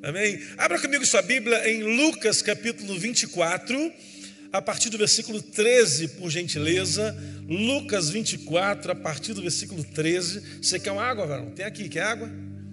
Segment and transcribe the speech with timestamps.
[0.00, 0.40] Amém?
[0.56, 3.92] Abra comigo sua Bíblia em Lucas capítulo 24,
[4.52, 7.16] a partir do versículo 13, por gentileza.
[7.48, 10.60] Lucas 24, a partir do versículo 13.
[10.62, 11.50] Você quer uma água, varão?
[11.50, 12.30] Tem aqui, quer água?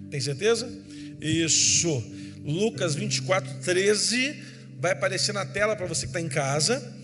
[0.08, 0.70] Tem certeza?
[1.20, 2.00] Isso.
[2.44, 4.36] Lucas 24, 13.
[4.78, 6.94] Vai aparecer na tela para você que está em casa.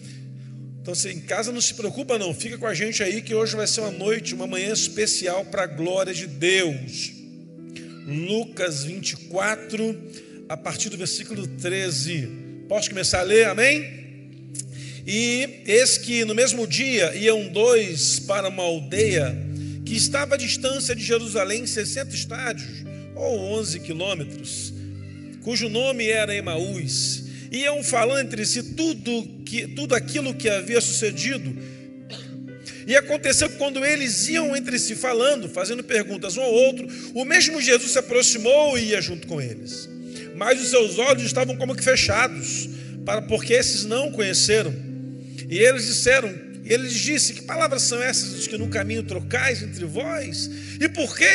[0.81, 2.33] Então, se em casa não se preocupa, não.
[2.33, 5.65] Fica com a gente aí que hoje vai ser uma noite, uma manhã especial para
[5.65, 7.22] a glória de Deus.
[8.07, 9.97] Lucas 24,
[10.49, 12.29] a partir do versículo 13.
[12.69, 13.47] Posso começar a ler?
[13.47, 14.03] Amém?
[15.07, 19.37] E eis que no mesmo dia iam dois para uma aldeia
[19.85, 22.85] que estava à distância de Jerusalém 60 estádios,
[23.15, 24.73] ou 11 quilômetros,
[25.43, 27.25] cujo nome era Emaús.
[27.51, 31.55] Iam falando entre si tudo, que, tudo aquilo que havia sucedido.
[32.87, 37.25] E aconteceu que quando eles iam entre si falando, fazendo perguntas um ao outro, o
[37.25, 39.89] mesmo Jesus se aproximou e ia junto com eles.
[40.35, 42.69] Mas os seus olhos estavam como que fechados,
[43.05, 44.75] para porque esses não o conheceram.
[45.49, 46.33] E eles disseram,
[46.65, 50.51] e ele disse: Que palavras são essas que no caminho trocais entre vós?
[50.81, 51.27] E por que,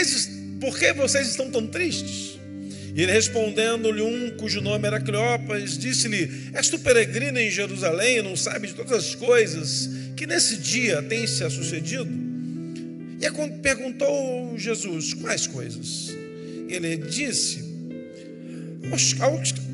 [0.60, 2.37] por que vocês estão tão tristes?
[2.98, 8.22] E ele respondendo-lhe um cujo nome era Cleopas, disse-lhe: És tu peregrino em Jerusalém e
[8.24, 12.10] não sabes de todas as coisas que nesse dia tem se sucedido?
[13.22, 16.10] E perguntou Jesus: Quais coisas?
[16.68, 17.64] Ele disse: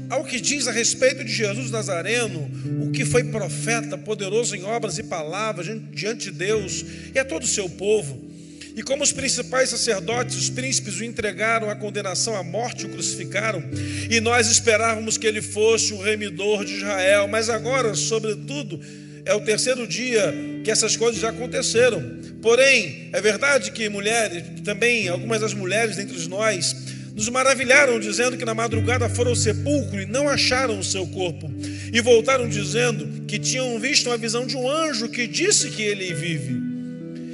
[0.09, 4.97] ao que diz a respeito de Jesus Nazareno, o que foi profeta, poderoso em obras
[4.97, 6.83] e palavras diante de Deus
[7.15, 8.32] e a todo o seu povo.
[8.75, 13.63] E como os principais sacerdotes, os príncipes o entregaram à condenação à morte, o crucificaram,
[14.09, 18.79] e nós esperávamos que ele fosse o remidor de Israel, mas agora, sobretudo,
[19.25, 22.01] é o terceiro dia que essas coisas já aconteceram.
[22.41, 26.75] Porém, é verdade que mulheres, também algumas das mulheres dentre nós,
[27.15, 31.51] nos maravilharam, dizendo que na madrugada foram ao sepulcro e não acharam o seu corpo.
[31.93, 36.11] E voltaram dizendo que tinham visto uma visão de um anjo que disse que ele
[36.13, 36.62] vive.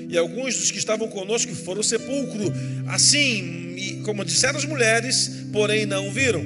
[0.09, 2.51] E alguns dos que estavam conosco foram ao sepulcro,
[2.87, 6.43] assim como disseram as mulheres, porém não viram.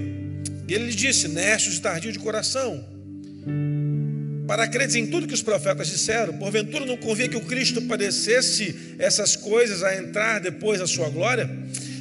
[0.67, 2.83] E ele lhes disse: Nestes tardio de coração,
[4.45, 8.95] para acreditar em tudo que os profetas disseram, porventura não convia que o Cristo padecesse
[8.99, 11.49] essas coisas a entrar depois da sua glória?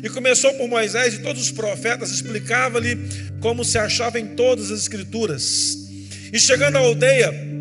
[0.03, 2.99] E começou por Moisés e todos os profetas, explicava-lhe
[3.41, 5.79] como se achava em todas as escrituras.
[6.33, 7.52] E chegando à aldeia,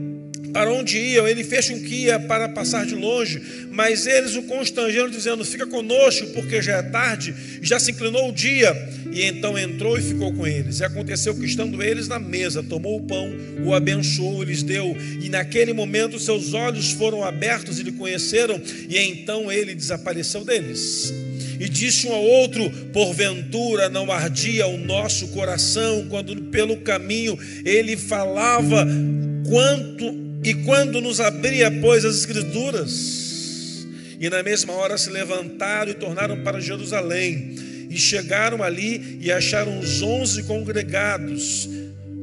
[0.52, 3.42] para onde iam, ele fez com que ia para passar de longe,
[3.72, 8.34] mas eles o constrangeram, dizendo: Fica conosco, porque já é tarde, já se inclinou o
[8.34, 8.72] dia.
[9.12, 10.80] E então entrou e ficou com eles.
[10.80, 13.30] E aconteceu que, estando eles na mesa, tomou o pão,
[13.64, 18.98] o abençoou, lhes deu, e naquele momento seus olhos foram abertos e lhe conheceram, e
[18.98, 21.14] então ele desapareceu deles.
[21.60, 27.96] E disse um ao outro: Porventura não ardia o nosso coração quando pelo caminho ele
[27.96, 28.88] falava
[29.48, 33.88] quanto e quando nos abria, pois, as Escrituras.
[34.20, 37.56] E na mesma hora se levantaram e tornaram para Jerusalém.
[37.90, 41.68] E chegaram ali e acharam os onze congregados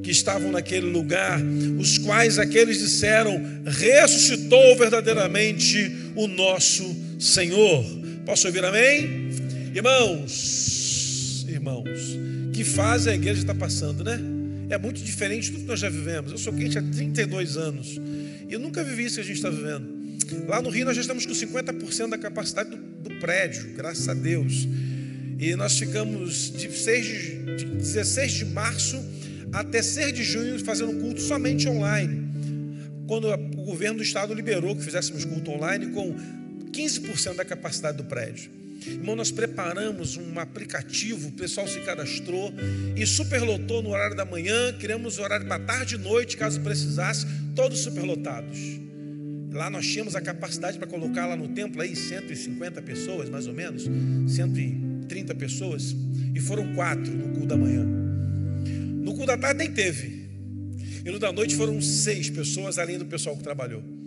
[0.03, 1.39] que estavam naquele lugar,
[1.78, 7.84] os quais aqueles disseram: ressuscitou verdadeiramente o nosso Senhor.
[8.25, 9.28] Posso ouvir amém?
[9.75, 12.19] Irmãos, irmãos,
[12.55, 14.38] que fase a igreja está passando, né?
[14.71, 16.33] É muito diferente de tudo que nós já vivemos.
[16.33, 17.99] Eu sou crente há 32 anos
[18.49, 19.99] e eu nunca vivi isso que a gente está vivendo.
[20.47, 24.15] Lá no Rio nós já estamos com 50% da capacidade do, do, prédio, graças a
[24.15, 24.69] Deus.
[25.39, 29.03] E nós ficamos de, 6 de, de 16 de março
[29.53, 32.28] até 6 de junho fazendo culto somente online.
[33.07, 36.15] Quando o governo do estado liberou que fizéssemos culto online com
[36.71, 38.51] 15% da capacidade do prédio.
[38.87, 42.53] Irmão, nós preparamos um aplicativo, o pessoal se cadastrou
[42.97, 47.27] e superlotou no horário da manhã, criamos o horário para tarde e noite, caso precisasse,
[47.55, 48.59] todos superlotados.
[49.50, 53.55] Lá nós tínhamos a capacidade para colocar lá no templo aí 150 pessoas, mais ou
[53.55, 53.89] menos,
[54.28, 55.97] 130 pessoas,
[56.34, 57.84] e foram quatro no culto da manhã.
[57.84, 60.28] No culto da tarde nem teve.
[61.04, 63.97] E no da noite foram seis pessoas, além do pessoal que trabalhou.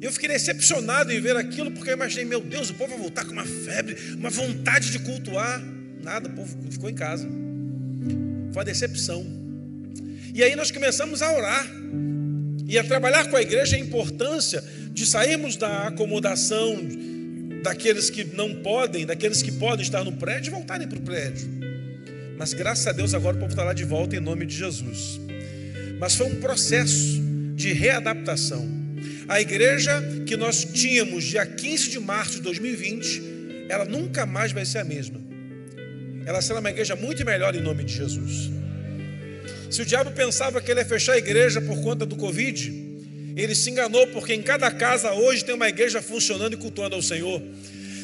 [0.00, 2.98] E eu fiquei decepcionado em ver aquilo, porque eu imaginei, meu Deus, o povo vai
[2.98, 5.62] voltar com uma febre, uma vontade de cultuar.
[6.02, 7.28] Nada, o povo ficou em casa.
[8.52, 9.26] Foi uma decepção.
[10.34, 11.66] E aí nós começamos a orar
[12.66, 16.78] e a trabalhar com a igreja a importância de sairmos da acomodação
[17.62, 21.46] daqueles que não podem, daqueles que podem estar no prédio e voltarem para o prédio.
[22.38, 25.20] Mas graças a Deus agora o povo está lá de volta em nome de Jesus.
[25.98, 27.20] Mas foi um processo
[27.54, 28.79] de readaptação.
[29.30, 34.64] A igreja que nós tínhamos dia 15 de março de 2020, ela nunca mais vai
[34.64, 35.20] ser a mesma.
[36.26, 38.50] ela será uma igreja muito melhor em nome de Jesus.
[39.70, 42.74] Se o diabo pensava que ele ia fechar a igreja por conta do Covid,
[43.36, 47.02] ele se enganou, porque em cada casa hoje tem uma igreja funcionando e cultuando ao
[47.02, 47.40] Senhor.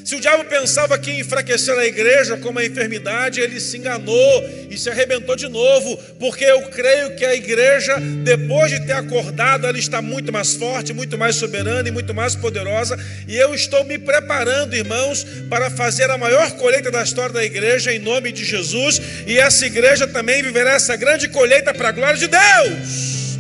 [0.06, 4.79] Se o diabo pensava que enfraquecer a igreja como a enfermidade, ele se enganou e
[4.79, 9.76] se arrebentou de novo, porque eu creio que a igreja, depois de ter acordado, ela
[9.76, 13.99] está muito mais forte, muito mais soberana e muito mais poderosa, e eu estou me
[13.99, 19.02] preparando, irmãos, para fazer a maior colheita da história da igreja em nome de Jesus,
[19.26, 23.38] e essa igreja também viverá essa grande colheita para a glória de Deus.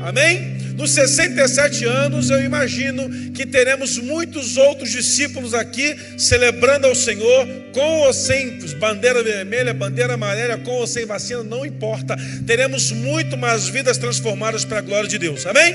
[0.00, 0.57] Amém?
[0.78, 8.02] Nos 67 anos, eu imagino que teremos muitos outros discípulos aqui celebrando ao Senhor, com
[8.02, 12.16] ou sem bandeira vermelha, bandeira amarela, com ou sem vacina, não importa.
[12.46, 15.44] Teremos muito mais vidas transformadas para a glória de Deus.
[15.46, 15.74] Amém?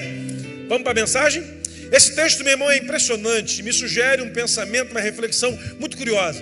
[0.69, 1.43] Vamos para a mensagem?
[1.91, 5.51] Esse texto, meu irmão, é impressionante, me sugere um pensamento, uma reflexão
[5.81, 6.41] muito curiosa.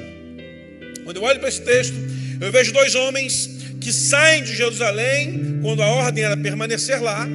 [1.03, 1.95] Quando eu olho para esse texto,
[2.39, 3.49] eu vejo dois homens
[3.81, 7.27] que saem de Jerusalém, quando a ordem era permanecer lá,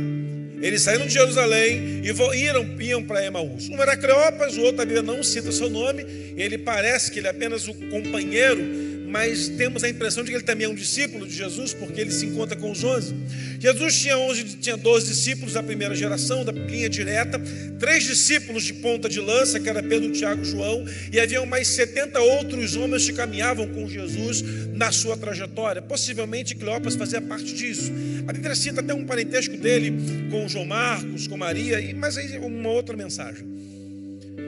[0.61, 3.69] eles saíram de Jerusalém e iam, iam para Emaús.
[3.69, 6.05] Um era Cleopas, o outro a Bíblia não cita seu nome.
[6.37, 8.86] Ele parece que ele é apenas o companheiro
[9.17, 12.11] mas temos a impressão de que ele também é um discípulo de Jesus, porque ele
[12.11, 13.15] se encontra com os onze.
[13.59, 17.41] Jesus tinha, 11, tinha 12 discípulos da primeira geração, da linha direta,
[17.81, 21.67] três discípulos de ponta de lança, que era Pedro, Tiago e João, e haviam mais
[21.69, 25.81] 70 outros homens que caminhavam com Jesus na sua trajetória.
[25.81, 27.91] Possivelmente Cleopas fazia parte disso.
[28.29, 29.95] A Bíblia cita até um parentesco dele
[30.31, 33.47] com João Marcos, com Maria, mas aí uma outra mensagem.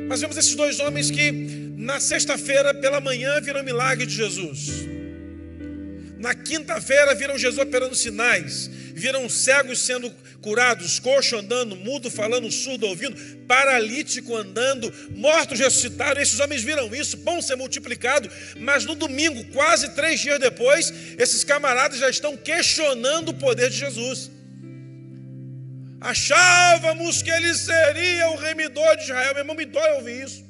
[0.06, 4.84] Mas vemos esses dois homens que na sexta-feira, pela manhã, viram o milagre de Jesus.
[6.19, 8.69] Na quinta-feira, viram Jesus operando sinais.
[8.92, 10.10] Viram cegos sendo
[10.40, 13.16] curados, coxo andando, mudo falando, surdo ouvindo,
[13.46, 16.20] paralítico andando, mortos ressuscitaram.
[16.20, 18.28] Esses homens viram isso, pão ser multiplicado.
[18.58, 23.76] Mas no domingo, quase três dias depois, esses camaradas já estão questionando o poder de
[23.76, 24.32] Jesus.
[26.00, 29.34] Achávamos que ele seria o remidor de Israel.
[29.34, 30.47] Meu irmão, me dói ouvir isso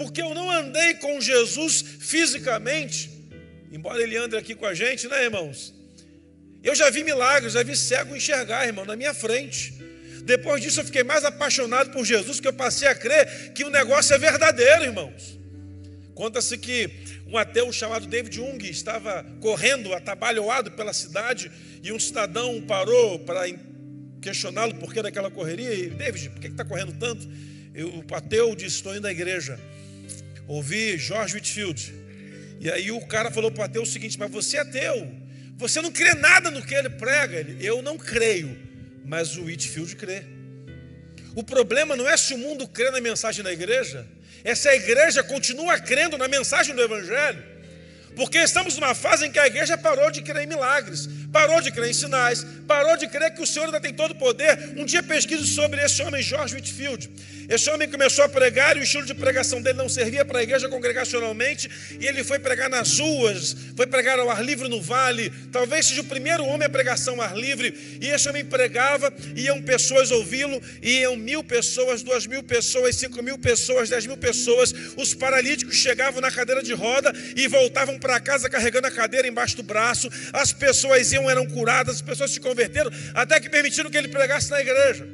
[0.00, 3.10] porque eu não andei com Jesus fisicamente,
[3.70, 5.74] embora ele ande aqui com a gente, né, irmãos?
[6.62, 9.74] Eu já vi milagres, já vi cego enxergar, irmão, na minha frente.
[10.24, 13.68] Depois disso eu fiquei mais apaixonado por Jesus, que eu passei a crer que o
[13.68, 15.38] negócio é verdadeiro, irmãos.
[16.14, 16.88] Conta-se que
[17.26, 23.42] um ateu chamado David Jung estava correndo, atabalhoado pela cidade, e um cidadão parou para
[24.22, 25.74] questioná-lo por que daquela correria.
[25.74, 27.28] E, David, por que está correndo tanto?
[27.74, 29.60] Eu, o ateu disse: Estou indo à igreja
[30.46, 31.94] ouvi George Whitfield.
[32.60, 35.12] E aí o cara falou para o ateu o seguinte: Mas você é ateu,
[35.56, 37.36] você não crê nada no que ele prega.
[37.36, 38.58] Ele, eu não creio,
[39.04, 40.24] mas o Whitfield crê.
[41.34, 44.06] O problema não é se o mundo crê na mensagem da igreja,
[44.42, 47.50] é se a igreja continua crendo na mensagem do Evangelho.
[48.16, 51.70] Porque estamos numa fase em que a igreja parou de crer em milagres, parou de
[51.70, 54.74] crer em sinais, parou de crer que o Senhor ainda tem todo o poder.
[54.76, 57.10] Um dia pesquiso sobre esse homem, George Whitfield.
[57.48, 60.42] Esse homem começou a pregar e o estilo de pregação dele não servia para a
[60.42, 61.68] igreja congregacionalmente,
[61.98, 65.32] e ele foi pregar nas ruas, foi pregar ao ar livre no vale.
[65.50, 67.98] Talvez seja o primeiro homem a pregação ao ar livre.
[68.00, 73.36] E esse homem pregava, iam pessoas ouvi-lo, iam mil pessoas, duas mil pessoas, cinco mil
[73.36, 74.72] pessoas, dez mil pessoas.
[74.96, 79.56] Os paralíticos chegavam na cadeira de roda e voltavam para casa carregando a cadeira embaixo
[79.56, 80.08] do braço.
[80.32, 84.50] As pessoas iam, eram curadas, as pessoas se converteram, até que permitiram que ele pregasse
[84.50, 85.06] na igreja,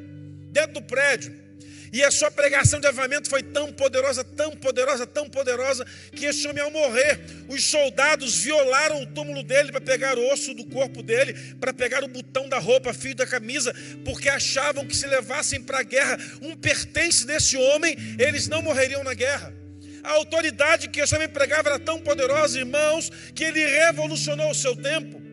[0.52, 1.46] dentro do prédio.
[1.92, 6.46] E a sua pregação de avamento foi tão poderosa, tão poderosa, tão poderosa, que esse
[6.46, 11.02] homem, ao morrer, os soldados violaram o túmulo dele para pegar o osso do corpo
[11.02, 15.62] dele, para pegar o botão da roupa, fio da camisa, porque achavam que se levassem
[15.62, 19.54] para a guerra um pertence desse homem, eles não morreriam na guerra.
[20.02, 24.76] A autoridade que esse homem pregava era tão poderosa, irmãos, que ele revolucionou o seu
[24.76, 25.25] tempo.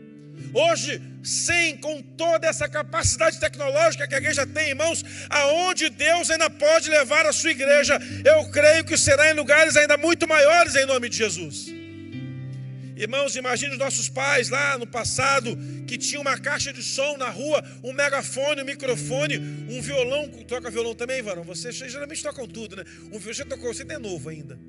[0.54, 6.50] Hoje, sem com toda essa capacidade tecnológica que a igreja tem, irmãos, aonde Deus ainda
[6.50, 10.86] pode levar a sua igreja, eu creio que será em lugares ainda muito maiores em
[10.86, 11.74] nome de Jesus.
[12.96, 15.58] Irmãos, imagine os nossos pais lá no passado
[15.88, 20.30] que tinha uma caixa de som na rua, um megafone, um microfone, um violão.
[20.48, 21.44] Toca violão também, Varão?
[21.44, 22.84] Vocês geralmente tocam tudo, né?
[23.12, 24.60] Um, você tocou, você é novo ainda.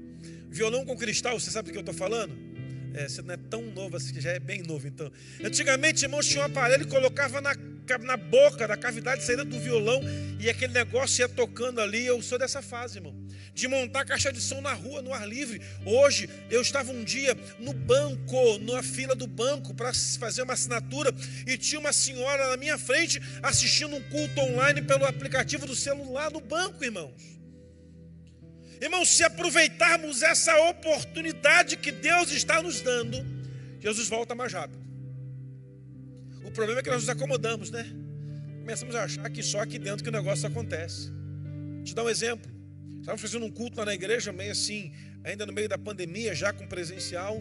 [0.49, 2.53] Violão com cristal, você sabe do que eu estou falando?
[2.94, 5.10] É, você não é tão novo assim, já é bem novo então.
[5.42, 7.52] Antigamente, irmãos, tinha um aparelho e colocava na,
[8.02, 10.00] na boca, na cavidade saída do violão,
[10.38, 12.06] e aquele negócio ia tocando ali.
[12.06, 13.12] Eu sou dessa fase, irmão.
[13.52, 15.60] De montar caixa de som na rua, no ar livre.
[15.84, 21.12] Hoje, eu estava um dia no banco, na fila do banco, para fazer uma assinatura,
[21.46, 26.30] e tinha uma senhora na minha frente assistindo um culto online pelo aplicativo do celular
[26.30, 27.34] no banco, irmãos.
[28.85, 33.17] Irmãos, se aproveitarmos essa oportunidade que Deus está nos dando,
[33.81, 34.85] Jesus volta mais rápido.
[36.45, 37.87] O problema é que nós nos acomodamos, né?
[38.59, 41.11] Começamos a achar que só aqui dentro que o negócio acontece.
[41.76, 42.53] Vou te dar um exemplo.
[42.99, 44.93] Estávamos fazendo um culto lá na igreja, meio assim,
[45.25, 47.38] ainda no meio da pandemia, já com presencial.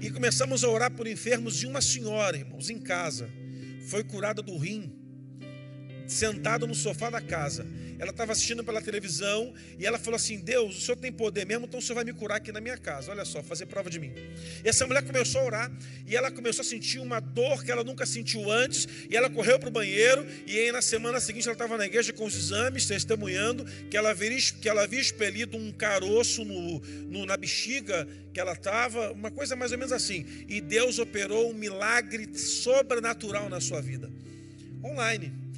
[0.00, 3.28] E começamos a orar por enfermos de uma senhora, irmãos, em casa.
[3.88, 4.99] Foi curada do rim,
[6.10, 7.66] sentada no sofá da casa.
[7.98, 11.66] Ela estava assistindo pela televisão e ela falou assim: Deus, o senhor tem poder mesmo,
[11.66, 13.10] então o senhor vai me curar aqui na minha casa.
[13.10, 14.12] Olha só, fazer prova de mim.
[14.64, 15.72] E essa mulher começou a orar
[16.06, 18.88] e ela começou a sentir uma dor que ela nunca sentiu antes.
[19.08, 20.26] E ela correu para o banheiro.
[20.46, 24.10] E aí na semana seguinte ela estava na igreja com os exames, testemunhando que ela
[24.10, 29.30] havia, que ela havia expelido um caroço no, no na bexiga que ela estava, uma
[29.30, 30.24] coisa mais ou menos assim.
[30.48, 34.10] E Deus operou um milagre sobrenatural na sua vida.
[34.82, 35.49] Online.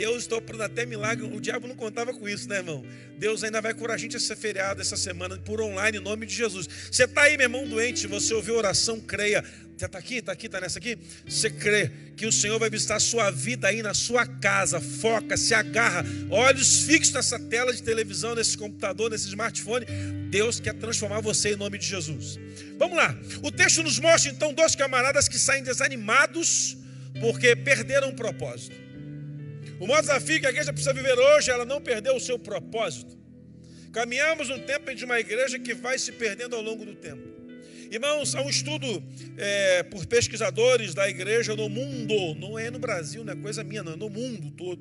[0.00, 1.26] Deus está operando até milagre.
[1.26, 2.82] O diabo não contava com isso, né, irmão?
[3.18, 6.34] Deus ainda vai curar a gente esse feriado, essa semana, por online, em nome de
[6.34, 6.66] Jesus.
[6.90, 9.44] Você está aí, meu irmão, doente, você ouviu oração, creia.
[9.76, 10.96] Você está aqui, está aqui, está nessa aqui?
[11.28, 14.80] Você crê que o Senhor vai visitar a sua vida aí na sua casa.
[14.80, 19.84] Foca, se agarra, olhos fixos nessa tela de televisão, nesse computador, nesse smartphone.
[20.30, 22.38] Deus quer transformar você em nome de Jesus.
[22.78, 23.14] Vamos lá.
[23.42, 26.74] O texto nos mostra então dois camaradas que saem desanimados
[27.20, 28.88] porque perderam o propósito.
[29.80, 32.38] O maior desafio que a igreja precisa viver hoje é ela não perder o seu
[32.38, 33.18] propósito.
[33.90, 37.26] Caminhamos num tempo de uma igreja que vai se perdendo ao longo do tempo.
[37.90, 39.02] Irmãos, há um estudo
[39.38, 43.82] é, por pesquisadores da igreja no mundo, não é no Brasil, não é coisa minha,
[43.82, 44.80] não, é no mundo todo,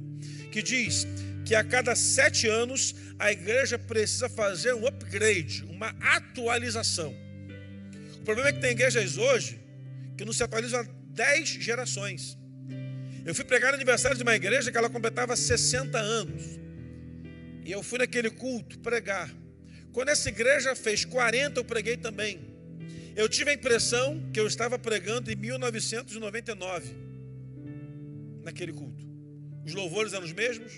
[0.52, 1.08] que diz
[1.46, 7.16] que a cada sete anos a igreja precisa fazer um upgrade, uma atualização.
[8.18, 9.60] O problema é que tem igrejas hoje
[10.18, 12.38] que não se atualizam há dez gerações.
[13.30, 16.60] Eu fui pregar no aniversário de uma igreja que ela completava 60 anos.
[17.64, 19.30] E eu fui naquele culto pregar.
[19.92, 22.40] Quando essa igreja fez 40, eu preguei também.
[23.16, 26.96] Eu tive a impressão que eu estava pregando em 1999,
[28.42, 29.08] naquele culto.
[29.64, 30.74] Os louvores eram os mesmos,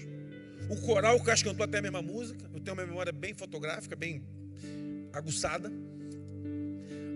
[0.69, 2.49] o coral, o Caixa cantou até a mesma música.
[2.53, 4.25] Eu tenho uma memória bem fotográfica, bem
[5.13, 5.71] aguçada.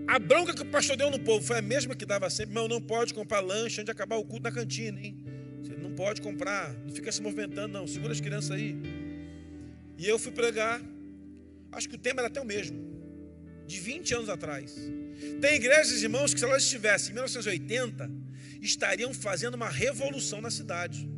[0.08, 2.52] A bronca que o pastor deu no povo foi a mesma que dava sempre.
[2.52, 5.18] Irmão, não pode comprar lanche antes de acabar o culto na cantina, hein?
[5.62, 7.88] Você não pode comprar, não fica se movimentando, não.
[7.88, 8.78] Segura as crianças aí.
[9.98, 10.82] E eu fui pregar.
[11.72, 12.78] Acho que o tema era até o mesmo.
[13.66, 14.76] De 20 anos atrás.
[15.42, 18.12] Tem igrejas, irmãos, que se elas estivessem em 1980,
[18.62, 21.10] estariam fazendo uma revolução na cidade.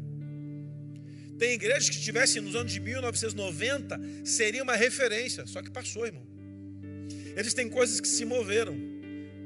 [1.37, 5.45] Tem igrejas que estivessem nos anos de 1990, seria uma referência.
[5.45, 6.25] Só que passou, irmão.
[7.37, 8.75] Existem coisas que se moveram.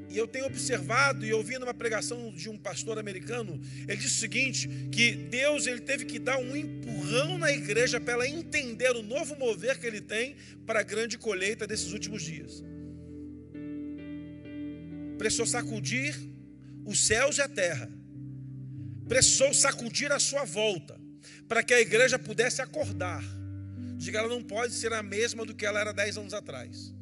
[0.08, 4.20] E eu tenho observado e ouvindo uma pregação de um pastor americano, ele disse o
[4.20, 9.02] seguinte: que Deus ele teve que dar um empurrão na igreja para ela entender o
[9.02, 12.64] novo mover que ele tem para a grande colheita desses últimos dias.
[15.18, 16.14] Precisou sacudir
[16.84, 17.90] os céus e a terra,
[19.06, 20.98] precisou sacudir a sua volta,
[21.46, 23.22] para que a igreja pudesse acordar.
[23.96, 26.92] Diga, ela não pode ser a mesma do que ela era dez anos atrás.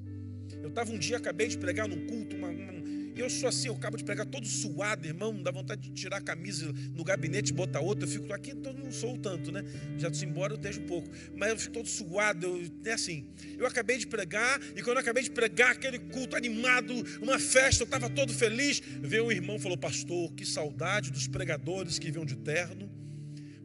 [0.63, 2.73] Eu estava um dia, acabei de pregar num culto, uma, uma,
[3.21, 6.21] eu sou assim, eu acabo de pregar todo suado, irmão, dá vontade de tirar a
[6.21, 8.05] camisa no gabinete botar outra.
[8.05, 9.63] Eu fico aqui, eu não sou tanto, né?
[9.99, 13.27] Já se embora eu esteja um pouco, mas eu fico todo suado, eu, é assim.
[13.59, 17.83] Eu acabei de pregar, e quando eu acabei de pregar, aquele culto animado, uma festa,
[17.83, 18.81] eu estava todo feliz.
[19.01, 22.91] Veio um irmão falou: Pastor, que saudade dos pregadores que vinham de terno,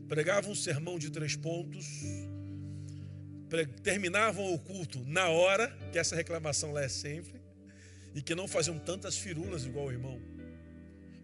[0.07, 2.03] pregavam um sermão de três pontos
[3.83, 7.41] terminavam o culto na hora, que essa reclamação lá é sempre,
[8.13, 10.21] e que não faziam tantas firulas igual o irmão.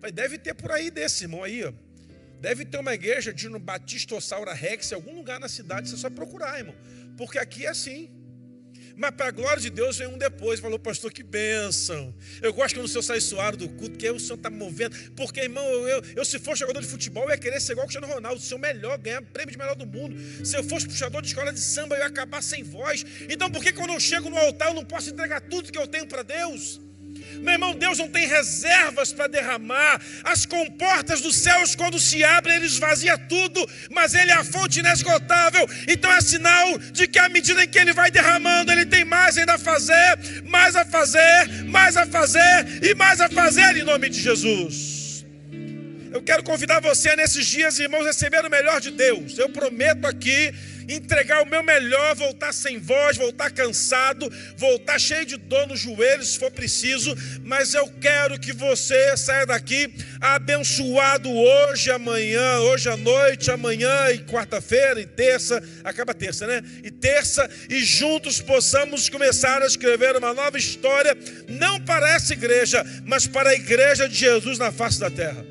[0.02, 1.74] Mas deve ter por aí desse irmão aí, ó.
[2.40, 6.10] Deve ter uma igreja de Batista Saura Rex em algum lugar na cidade, você só
[6.10, 6.76] procurar, irmão.
[7.16, 8.10] Porque aqui é assim.
[8.96, 10.60] Mas para a glória de Deus vem um depois.
[10.60, 12.14] Falou, pastor, que bênção.
[12.42, 14.96] Eu gosto quando o senhor sai suado do culto, que o senhor está movendo.
[15.16, 17.86] Porque, irmão, eu, eu, eu, se for jogador de futebol, eu ia querer ser igual
[17.86, 20.16] o Cristiano Ronaldo, ser o melhor, ganhar prêmio de melhor do mundo.
[20.46, 23.06] Se eu fosse puxador de escola de samba, eu ia acabar sem voz.
[23.30, 25.88] Então, por que quando eu chego no altar, eu não posso entregar tudo que eu
[25.88, 26.80] tenho para Deus?
[27.40, 30.02] Meu irmão, Deus não tem reservas para derramar.
[30.24, 34.80] As comportas dos céus, quando se abrem, ele esvazia tudo, mas Ele é a fonte
[34.80, 35.68] inesgotável.
[35.88, 39.38] Então é sinal de que à medida em que Ele vai derramando, Ele tem mais
[39.38, 44.10] ainda a fazer, mais a fazer, mais a fazer e mais a fazer em nome
[44.10, 45.26] de Jesus.
[46.12, 49.38] Eu quero convidar você nesses dias, irmãos, a receber o melhor de Deus.
[49.38, 50.54] Eu prometo aqui
[50.94, 56.34] entregar o meu melhor, voltar sem voz, voltar cansado, voltar cheio de dor nos joelhos,
[56.34, 62.98] se for preciso, mas eu quero que você saia daqui abençoado hoje, amanhã, hoje à
[62.98, 66.62] noite, amanhã e quarta-feira e terça, acaba terça, né?
[66.84, 71.18] E terça, e juntos possamos começar a escrever uma nova história,
[71.48, 75.46] não para essa igreja, mas para a igreja de Jesus na face da terra.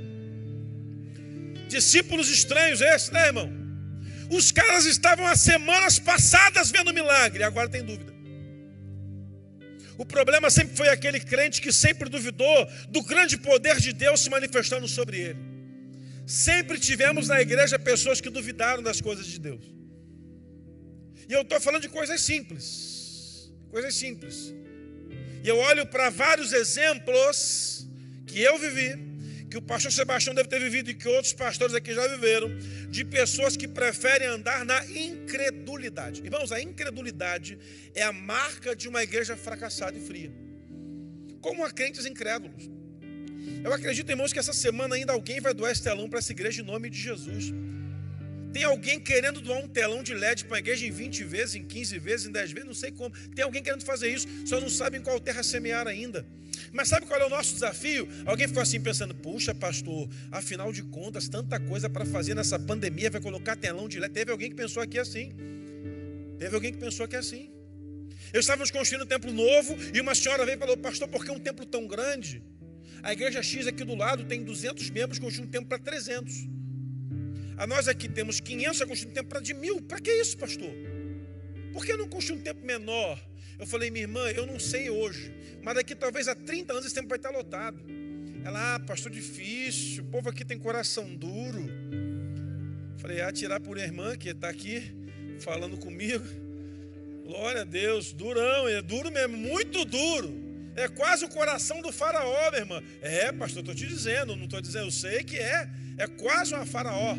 [1.68, 3.59] Discípulos estranhos esses, né, irmão?
[4.30, 8.14] Os caras estavam há semanas passadas vendo milagre, agora tem dúvida.
[9.98, 14.30] O problema sempre foi aquele crente que sempre duvidou do grande poder de Deus se
[14.30, 15.40] manifestando sobre ele.
[16.26, 19.64] Sempre tivemos na igreja pessoas que duvidaram das coisas de Deus.
[21.28, 23.52] E eu estou falando de coisas simples.
[23.70, 24.54] Coisas simples.
[25.42, 27.86] E eu olho para vários exemplos
[28.26, 29.09] que eu vivi
[29.50, 32.48] que o pastor Sebastião deve ter vivido e que outros pastores aqui já viveram,
[32.88, 36.22] de pessoas que preferem andar na incredulidade.
[36.22, 37.58] Irmãos, a incredulidade
[37.92, 40.32] é a marca de uma igreja fracassada e fria.
[41.40, 42.70] Como há crentes incrédulos.
[43.64, 46.62] Eu acredito, irmãos, que essa semana ainda alguém vai doar esse telão para essa igreja
[46.62, 47.52] em nome de Jesus.
[48.52, 51.64] Tem alguém querendo doar um telão de LED para a igreja em 20 vezes, em
[51.64, 53.14] 15 vezes, em 10 vezes, não sei como.
[53.34, 56.26] Tem alguém querendo fazer isso, só não sabe em qual terra semear ainda.
[56.72, 58.08] Mas sabe qual é o nosso desafio?
[58.26, 63.10] Alguém ficou assim pensando: puxa, pastor, afinal de contas, tanta coisa para fazer nessa pandemia,
[63.10, 64.12] vai colocar telão de LED.
[64.12, 65.32] Teve alguém que pensou aqui assim.
[66.38, 67.50] Teve alguém que pensou aqui assim.
[68.32, 71.30] Eu estávamos construindo um templo novo e uma senhora veio e falou: Pastor, por que
[71.30, 72.42] um templo tão grande?
[73.02, 76.59] A igreja X aqui do lado tem 200 membros, construindo um templo para 300.
[77.60, 79.82] A nós aqui temos 500, construindo um templo para de mil.
[79.82, 80.70] Para que isso, pastor?
[81.74, 83.22] Por que não construir um templo menor?
[83.58, 85.30] Eu falei, minha irmã, eu não sei hoje,
[85.62, 87.78] mas daqui talvez há 30 anos esse tempo vai estar lotado.
[88.42, 91.68] Ela, ah, pastor, difícil, o povo aqui tem coração duro.
[92.96, 94.96] Falei, ah, tirar por irmã que está aqui
[95.40, 96.24] falando comigo.
[97.26, 100.32] Glória a Deus, durão, é duro mesmo, muito duro.
[100.74, 102.82] É quase o coração do faraó, minha irmã.
[103.02, 105.68] É, pastor, estou te dizendo, não estou dizendo, eu sei que é.
[105.98, 107.18] É quase uma faraó.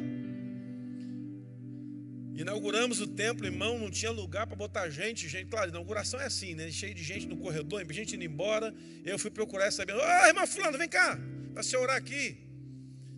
[2.41, 5.45] Inauguramos o templo, irmão, não tinha lugar para botar gente, gente.
[5.45, 6.71] Claro, inauguração é assim, né?
[6.71, 8.74] Cheio de gente no corredor, gente indo embora.
[9.05, 11.19] Eu fui procurar sabendo, ô oh, irmã fulano, vem cá,
[11.53, 12.38] para você orar aqui.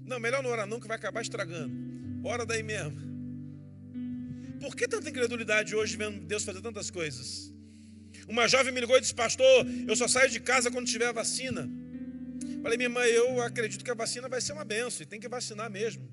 [0.06, 1.74] Não, melhor não orar não, que vai acabar estragando.
[2.22, 2.98] Ora daí mesmo.
[4.60, 7.54] Por que tanta incredulidade hoje vendo Deus fazer tantas coisas?
[8.28, 11.14] Uma jovem me ligou e disse, pastor, eu só saio de casa quando tiver a
[11.14, 11.70] vacina.
[12.62, 15.30] Falei, minha irmã, eu acredito que a vacina vai ser uma benção e tem que
[15.30, 16.04] vacinar mesmo.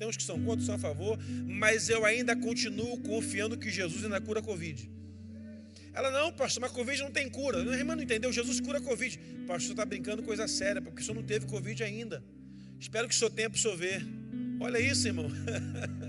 [0.00, 4.02] Tem uns que são contra, são a favor, mas eu ainda continuo confiando que Jesus
[4.02, 4.90] ainda cura a Covid.
[5.92, 7.58] Ela, não, pastor, mas Covid não tem cura.
[7.70, 9.20] A irmã não entendeu, Jesus cura a Covid.
[9.46, 12.24] Pastor, está brincando coisa séria, porque o senhor não teve Covid ainda.
[12.78, 14.02] Espero que o seu tempo o senhor ver.
[14.58, 15.30] Olha isso, irmão.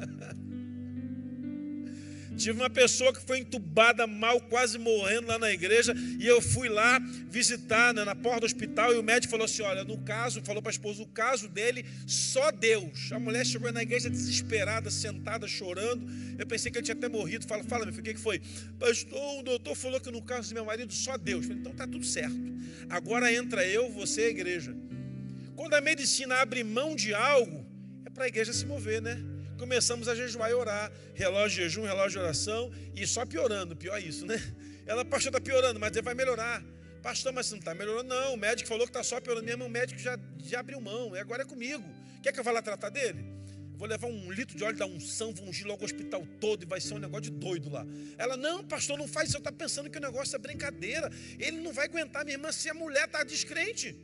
[2.42, 6.68] Tive uma pessoa que foi entubada mal, quase morrendo lá na igreja, e eu fui
[6.68, 7.00] lá
[7.30, 10.62] visitar né, na porta do hospital, e o médico falou assim: Olha, no caso, falou
[10.62, 13.12] para a esposa, o caso dele, só Deus.
[13.12, 16.06] A mulher chegou na igreja desesperada, sentada, chorando.
[16.40, 17.46] Eu pensei que ele tinha até morrido.
[17.46, 18.42] Fala, fala, meu filho, o que foi?
[18.80, 21.46] Pastor, o doutor falou que no caso do meu marido, só Deus.
[21.46, 22.36] falei, então tá tudo certo.
[22.90, 24.76] Agora entra eu, você e a igreja.
[25.56, 27.64] Quando a medicina abre mão de algo,
[28.04, 29.24] é para a igreja se mover, né?
[29.62, 30.92] Começamos a jejuar e orar.
[31.14, 34.42] Relógio de jejum, relógio de oração, e só piorando, pior é isso, né?
[34.88, 36.64] Ela, pastor, está piorando, mas ele vai melhorar.
[37.04, 38.34] Pastor, mas você não está melhorando, não.
[38.34, 41.20] O médico falou que está só piorando mesmo, o médico já, já abriu mão, e
[41.20, 41.88] agora é comigo.
[42.24, 43.24] Quer que eu vá lá tratar dele?
[43.76, 46.66] Vou levar um litro de óleo da unção, vou ungir logo o hospital todo e
[46.66, 47.86] vai ser um negócio de doido lá.
[48.18, 49.38] Ela, não, pastor, não faz isso.
[49.38, 51.10] Eu está pensando que o negócio é brincadeira.
[51.40, 53.96] Ele não vai aguentar, minha irmã, se a mulher está descrente.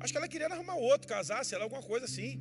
[0.00, 2.40] Acho que ela queria arrumar outro, casar, sei lá, alguma coisa assim.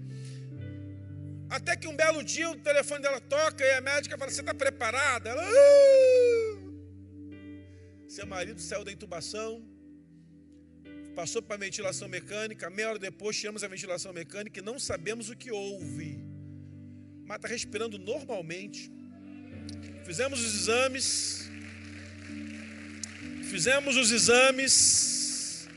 [1.57, 4.53] Até que um belo dia o telefone dela toca e a médica fala: Você está
[4.53, 5.31] preparada?
[5.31, 5.43] Ela.
[5.43, 6.71] Ah!
[8.07, 9.61] Seu marido saiu da intubação,
[11.13, 12.69] passou para a ventilação mecânica.
[12.69, 16.23] Meia hora depois, tiramos a ventilação mecânica e não sabemos o que houve.
[17.25, 18.89] Mas está respirando normalmente.
[20.05, 21.49] Fizemos os exames.
[23.51, 25.67] Fizemos os exames.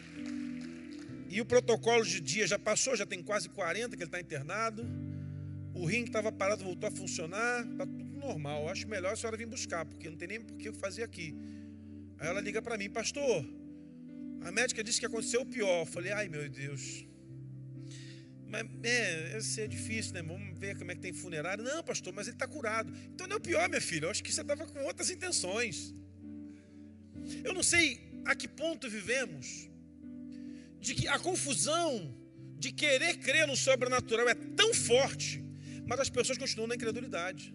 [1.29, 5.04] E o protocolo de dia já passou, já tem quase 40 que ele está internado.
[5.75, 8.69] O rim que estava parado voltou a funcionar, está tudo normal.
[8.69, 11.37] acho melhor a senhora vir buscar, porque não tem nem por que fazer aqui.
[12.19, 13.45] Aí ela liga para mim, pastor,
[14.41, 15.81] a médica disse que aconteceu o pior.
[15.81, 17.05] Eu falei, ai meu Deus.
[18.47, 20.23] Mas é, esse é difícil, né?
[20.23, 21.65] Vamos ver como é que tem funerário.
[21.65, 22.93] Não, pastor, mas ele está curado.
[23.13, 24.07] Então não é o pior, minha filha.
[24.07, 25.93] Eu acho que você estava com outras intenções.
[27.43, 29.69] Eu não sei a que ponto vivemos
[30.81, 32.15] de que a confusão
[32.59, 35.44] de querer crer no sobrenatural é tão forte
[35.87, 37.55] mas as pessoas continuam na incredulidade.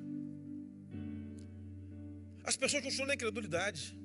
[2.43, 3.95] As pessoas continuam na incredulidade.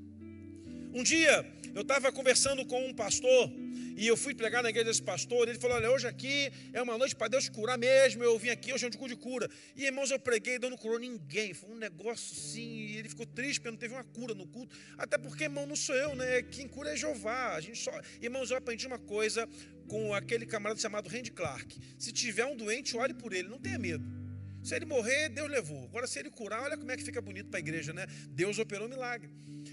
[0.93, 1.35] Um dia
[1.75, 3.51] eu estava conversando com um pastor
[3.97, 5.49] e eu fui pregar na igreja desse pastor.
[5.49, 8.23] Ele falou: Olha, hoje aqui é uma noite para Deus curar mesmo.
[8.23, 9.49] Eu vim aqui, hoje é um dia de cura.
[9.77, 11.55] E irmãos, eu preguei, Deus não curou ninguém.
[11.55, 12.87] Foi um negócio assim.
[12.87, 14.77] E ele ficou triste porque não teve uma cura no culto.
[14.99, 16.43] Até porque, irmão, não sou eu, né?
[16.43, 17.55] Quem cura é Jeová.
[17.55, 17.93] A gente só...
[18.21, 19.49] Irmãos, eu aprendi uma coisa
[19.89, 21.79] com aquele camarada chamado Randy Clark.
[21.99, 24.24] Se tiver um doente, ore por ele, não tenha medo.
[24.65, 25.85] Se ele morrer, Deus levou.
[25.85, 28.07] Agora, se ele curar, olha como é que fica bonito para a igreja, né?
[28.31, 29.31] Deus operou um milagre.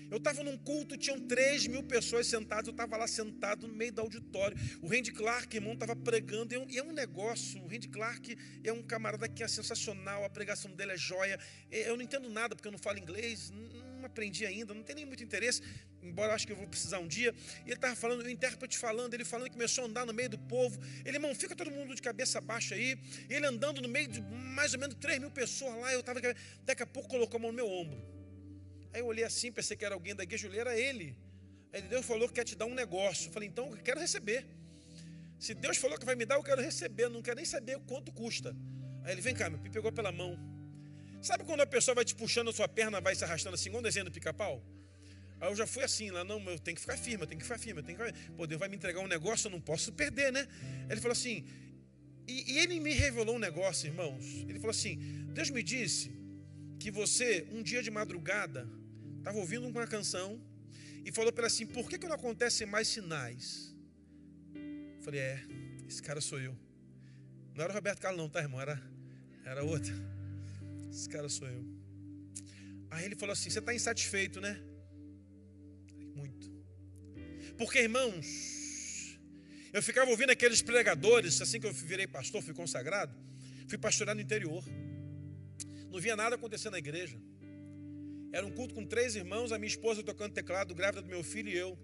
[0.10, 3.94] Eu estava num culto, tinham 3 mil pessoas sentadas, eu estava lá sentado no meio
[3.94, 4.58] do auditório.
[4.82, 7.64] O Randy Clark, irmão, estava pregando, e é um negócio.
[7.64, 11.40] O Randy Clark é um camarada que é sensacional, a pregação dele é joia.
[11.72, 15.06] Eu não entendo nada, porque eu não falo inglês, não aprendi ainda, não tem nem
[15.06, 15.62] muito interesse,
[16.02, 17.34] embora eu acho que eu vou precisar um dia.
[17.66, 20.30] E ele estava falando, o intérprete falando, ele falando que começou a andar no meio
[20.30, 20.80] do povo.
[21.06, 22.98] Ele, irmão, fica todo mundo de cabeça baixa aí.
[23.30, 26.20] Ele andando no meio de mais ou menos 3 mil pessoas lá, eu estava.
[26.64, 28.00] Daqui a pouco colocou a mão no meu ombro.
[28.94, 31.18] Aí eu olhei assim, pensei que era alguém da igreja, era ele.
[31.74, 33.30] Aí Deus falou que quer te dar um negócio.
[33.30, 34.46] Eu falei, então eu quero receber.
[35.40, 38.12] Se Deus falou que vai me dar, eu quero receber, não quero nem saber quanto
[38.12, 38.56] custa.
[39.04, 40.38] Aí ele, vem cá, me pegou pela mão.
[41.22, 43.80] Sabe quando a pessoa vai te puxando a sua perna, vai se arrastando assim, igual
[43.80, 44.64] um desenho do pica-pau?
[45.40, 47.46] Aí eu já fui assim, lá, não, eu tenho que ficar firme, eu tenho que
[47.46, 48.34] ficar firme, eu tenho que ficar...
[48.36, 50.48] Pô, Deus vai me entregar um negócio, eu não posso perder, né?
[50.90, 51.46] Ele falou assim,
[52.28, 54.24] e, e ele me revelou um negócio, irmãos.
[54.48, 54.98] Ele falou assim,
[55.34, 56.12] Deus me disse
[56.80, 58.68] que você, um dia de madrugada,
[59.22, 60.42] Estava ouvindo uma canção
[61.06, 63.72] e falou para ela assim: por que, que não acontecem mais sinais?
[64.56, 65.44] Eu falei: é,
[65.88, 66.58] esse cara sou eu.
[67.54, 68.60] Não era o Roberto Carlos, não, tá, irmão?
[68.60, 68.82] Era,
[69.46, 69.94] era outro.
[70.92, 71.66] Esse cara sou eu.
[72.90, 74.62] Aí ele falou assim: você está insatisfeito, né?
[76.14, 76.52] Muito.
[77.58, 79.18] Porque, irmãos,
[79.72, 83.16] eu ficava ouvindo aqueles pregadores, assim que eu virei pastor, fui consagrado,
[83.68, 84.64] fui pastorar no interior.
[85.90, 87.18] Não via nada acontecer na igreja.
[88.34, 91.50] Era um culto com três irmãos, a minha esposa tocando teclado, grávida do meu filho
[91.50, 91.78] e eu.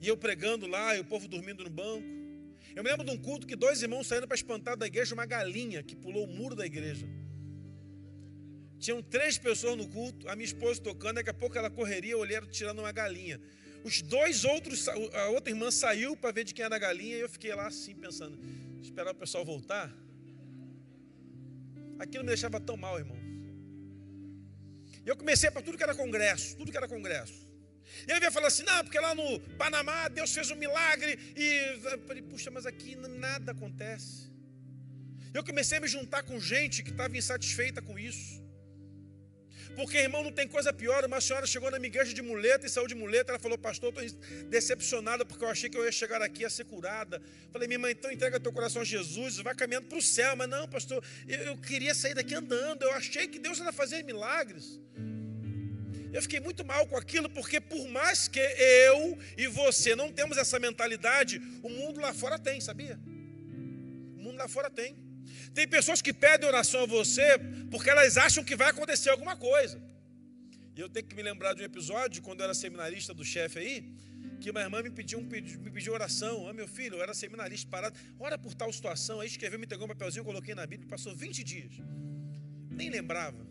[0.00, 2.06] E eu pregando lá, e o povo dormindo no banco.
[2.74, 5.24] Eu me lembro de um culto que dois irmãos saíram para espantar da igreja uma
[5.24, 7.06] galinha que pulou o muro da igreja.
[8.84, 12.46] Tinham três pessoas no culto, a minha esposa tocando, daqui a pouco ela correria, olharam
[12.46, 13.40] tirando uma galinha.
[13.82, 17.20] Os dois outros, a outra irmã saiu para ver de quem era a galinha, e
[17.20, 18.38] eu fiquei lá assim pensando,
[18.82, 19.90] esperar o pessoal voltar.
[21.98, 23.16] Aquilo me deixava tão mal, irmão.
[25.02, 27.48] E eu comecei para tudo que era congresso, tudo que era congresso.
[28.06, 31.18] E ele veio falar assim: não, porque lá no Panamá Deus fez um milagre.
[31.34, 34.30] E falei, puxa, mas aqui nada acontece.
[35.32, 38.43] Eu comecei a me juntar com gente que estava insatisfeita com isso.
[39.74, 41.04] Porque, irmão, não tem coisa pior.
[41.04, 43.32] Uma senhora chegou na minha igreja de muleta e saiu de muleta.
[43.32, 46.64] Ela falou, pastor, estou decepcionada porque eu achei que eu ia chegar aqui a ser
[46.64, 47.20] curada.
[47.52, 50.36] Falei, minha mãe, então entrega teu coração a Jesus, vai caminhando para o céu.
[50.36, 52.82] Mas não, pastor, eu, eu queria sair daqui andando.
[52.82, 54.80] Eu achei que Deus ia fazer milagres.
[56.12, 60.38] Eu fiquei muito mal com aquilo, porque por mais que eu e você não temos
[60.38, 63.00] essa mentalidade, o mundo lá fora tem, sabia?
[64.16, 64.96] O mundo lá fora tem.
[65.52, 67.36] Tem pessoas que pedem oração a você
[67.74, 69.82] porque elas acham que vai acontecer alguma coisa.
[70.76, 73.58] E eu tenho que me lembrar de um episódio, quando eu era seminarista do chefe
[73.58, 73.92] aí,
[74.40, 76.48] que uma irmã me pediu, me pediu oração.
[76.48, 79.18] Ah, meu filho, eu era seminarista parado, ora por tal situação.
[79.18, 81.72] Aí escreveu, me entregou um papelzinho, coloquei na Bíblia, passou 20 dias.
[82.70, 83.44] Nem lembrava.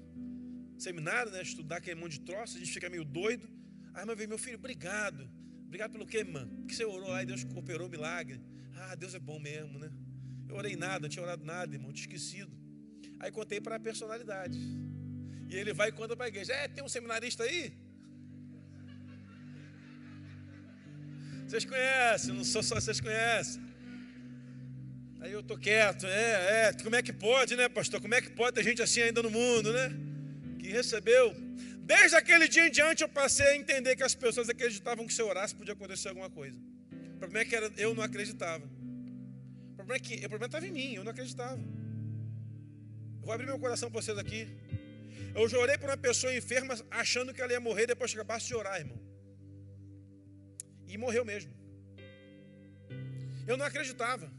[0.78, 1.42] Seminário, né?
[1.42, 3.46] Estudar aquele monte de troço, a gente fica meio doido.
[3.94, 5.30] A irmã veio, meu filho, obrigado.
[5.68, 6.48] Obrigado pelo quê, irmã?
[6.60, 8.40] Porque você orou lá e Deus operou o milagre.
[8.74, 9.92] Ah, Deus é bom mesmo, né?
[10.48, 12.63] Eu orei nada, não tinha orado nada, irmão, tinha esquecido.
[13.20, 14.58] Aí contei para a personalidade.
[15.50, 17.74] E ele vai e conta para a igreja: É, tem um seminarista aí?
[21.48, 23.62] Vocês conhecem, não sou só vocês conhecem.
[25.22, 28.02] Aí eu tô quieto, é, é, como é que pode, né, pastor?
[28.02, 29.92] Como é que pode ter gente assim ainda no mundo, né?
[30.60, 31.34] Que recebeu.
[31.80, 35.22] Desde aquele dia em diante eu passei a entender que as pessoas acreditavam que se
[35.22, 36.58] eu orasse podia acontecer alguma coisa.
[37.16, 38.68] O problema é que era, eu não acreditava
[39.84, 41.60] problema é que o problema estava em mim, eu não acreditava.
[43.24, 44.42] Eu vou abrir meu coração para vocês aqui.
[45.34, 48.54] Eu chorei por uma pessoa enferma achando que ela ia morrer depois que acabasse de
[48.54, 49.00] orar, irmão.
[50.90, 51.50] E morreu mesmo.
[53.48, 54.30] Eu não acreditava.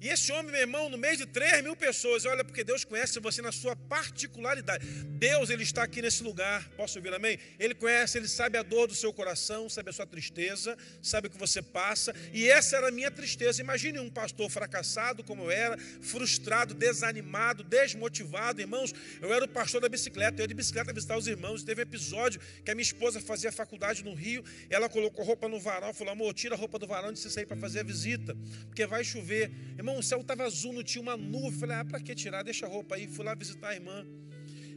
[0.00, 3.18] E esse homem, meu irmão, no meio de 3 mil pessoas, olha, porque Deus conhece
[3.18, 4.86] você na sua particularidade.
[5.18, 7.38] Deus, Ele está aqui nesse lugar, posso ouvir amém?
[7.58, 11.30] Ele conhece, Ele sabe a dor do seu coração, sabe a sua tristeza, sabe o
[11.30, 12.14] que você passa.
[12.32, 13.62] E essa era a minha tristeza.
[13.62, 18.60] Imagine um pastor fracassado como eu era, frustrado, desanimado, desmotivado.
[18.60, 21.62] Irmãos, eu era o pastor da bicicleta, eu ia de bicicleta visitar os irmãos.
[21.62, 25.58] Teve um episódio que a minha esposa fazia faculdade no Rio, ela colocou roupa no
[25.58, 27.82] varal, falou, amor, tira a roupa do varal antes de você sair para fazer a
[27.82, 29.50] visita, porque vai chover.
[29.76, 31.52] Irmão, o céu estava azul, não tinha uma nuvem.
[31.52, 32.42] Falei, ah, para que tirar?
[32.42, 33.06] Deixa a roupa aí.
[33.06, 34.06] Fui lá visitar a irmã.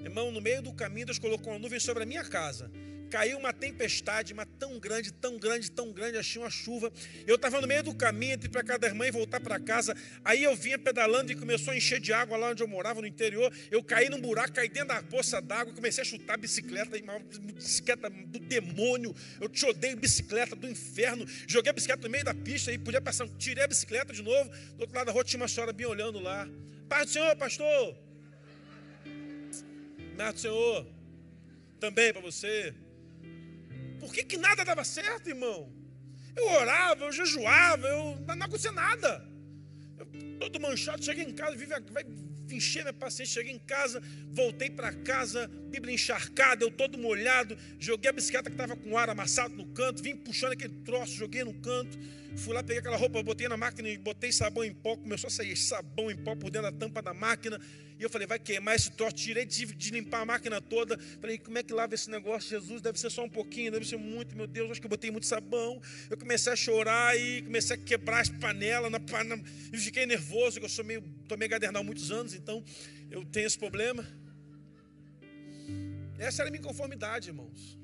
[0.01, 2.71] Irmão, no meio do caminho, Deus colocou uma nuvem sobre a minha casa
[3.09, 6.91] caiu uma tempestade, mas tão grande, tão grande, tão grande, achei uma chuva.
[7.25, 9.95] Eu estava no meio do caminho, entre para casa da irmã e voltar para casa.
[10.23, 13.07] Aí eu vinha pedalando e começou a encher de água lá onde eu morava, no
[13.07, 13.51] interior.
[13.71, 16.97] Eu caí num buraco, caí dentro da poça d'água, comecei a chutar bicicleta,
[17.55, 19.15] bicicleta do demônio.
[19.41, 21.25] Eu te odeio bicicleta do inferno.
[21.47, 23.27] Joguei a bicicleta no meio da pista e podia passar.
[23.37, 24.49] Tirei a bicicleta de novo.
[24.75, 26.47] Do outro lado da rua tinha uma senhora bem olhando lá.
[26.87, 27.95] Paz do Senhor, pastor.
[30.17, 30.87] Paz do Senhor.
[31.79, 32.73] Também para você.
[33.99, 35.71] Por que, que nada dava certo, irmão?
[36.35, 39.27] Eu orava, eu jejuava, eu, não acontecia nada.
[39.97, 40.05] Eu,
[40.39, 42.05] todo manchado, cheguei em casa, vive, vai
[42.55, 43.35] encher minha paciência.
[43.35, 47.57] Cheguei em casa, voltei para casa, Bíblia encharcada, eu todo molhado.
[47.79, 51.43] Joguei a bicicleta que estava com ar amassado no canto, vim puxando aquele troço, joguei
[51.43, 51.97] no canto.
[52.37, 54.95] Fui lá, peguei aquela roupa, botei na máquina e botei sabão em pó.
[54.95, 57.59] Começou a sair sabão em pó por dentro da tampa da máquina.
[57.99, 59.15] E eu falei, vai queimar esse troço.
[59.15, 60.97] Tirei, tive de limpar a máquina toda.
[61.19, 62.49] Falei, como é que lava esse negócio?
[62.49, 65.11] Jesus, deve ser só um pouquinho, deve ser muito, meu Deus, acho que eu botei
[65.11, 65.81] muito sabão.
[66.09, 69.41] Eu comecei a chorar e comecei a quebrar as panelas na panela.
[69.73, 72.63] E fiquei nervoso, eu sou meio, tomei gadernal muitos anos, então
[73.11, 74.07] eu tenho esse problema.
[76.17, 77.77] Essa era a minha conformidade, irmãos.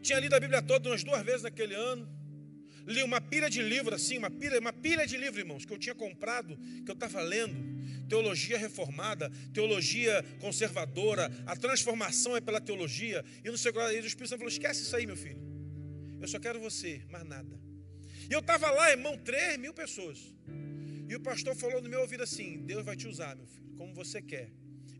[0.00, 2.21] Tinha lido a Bíblia toda umas duas vezes naquele ano
[2.86, 5.78] li uma pilha de livro assim, uma pilha, uma pilha de livro, irmãos, que eu
[5.78, 7.72] tinha comprado, que eu estava lendo.
[8.08, 13.24] Teologia reformada, teologia conservadora, a transformação é pela teologia.
[13.44, 15.40] E no segundo o Espírito Santo falou: esquece isso aí, meu filho.
[16.20, 17.58] Eu só quero você, mais nada.
[18.28, 20.18] E eu estava lá, irmão, 3 mil pessoas.
[21.08, 23.94] E o pastor falou no meu ouvido assim: Deus vai te usar, meu filho, como
[23.94, 24.50] você quer.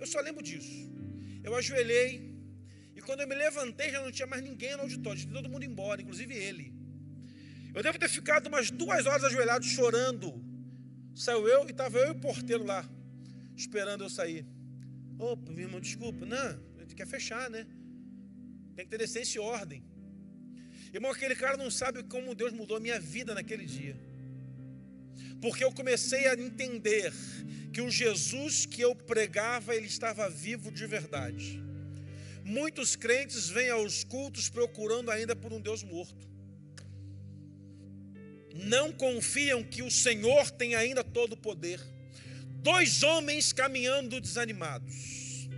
[0.01, 0.91] Eu só lembro disso.
[1.45, 2.33] Eu ajoelhei,
[2.97, 5.65] e quando eu me levantei, já não tinha mais ninguém no auditório, tinha todo mundo
[5.65, 6.82] embora, inclusive ele.
[7.75, 10.43] Eu devo ter ficado umas duas horas ajoelhado chorando.
[11.15, 12.89] Saiu eu e estava eu e o porteiro lá,
[13.57, 14.47] esperando eu sair.
[15.19, 16.27] Opa, meu irmão, desculpa.
[16.27, 16.59] Não,
[16.93, 17.67] gente quer fechar, né?
[18.77, 19.83] Tem que ter decência e ordem.
[20.93, 23.97] Irmão, aquele cara não sabe como Deus mudou a minha vida naquele dia.
[25.41, 27.13] Porque eu comecei a entender
[27.73, 31.63] que o Jesus que eu pregava, ele estava vivo de verdade.
[32.45, 36.29] Muitos crentes vêm aos cultos procurando ainda por um Deus morto
[38.55, 41.81] não confiam que o Senhor tem ainda todo o poder.
[42.63, 45.49] Dois homens caminhando desanimados.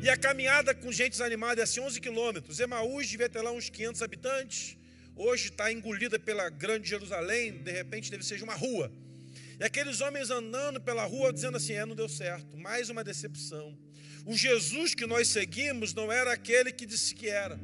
[0.00, 2.60] E a caminhada com gente desanimada é assim 11 quilômetros.
[2.60, 4.76] Emaús devia ter lá uns 500 habitantes.
[5.16, 7.52] Hoje está engolida pela grande Jerusalém.
[7.62, 8.92] De repente deve ser uma rua.
[9.58, 12.56] E aqueles homens andando pela rua dizendo assim: é, não deu certo.
[12.56, 13.76] Mais uma decepção.
[14.26, 17.58] O Jesus que nós seguimos não era aquele que disse que era.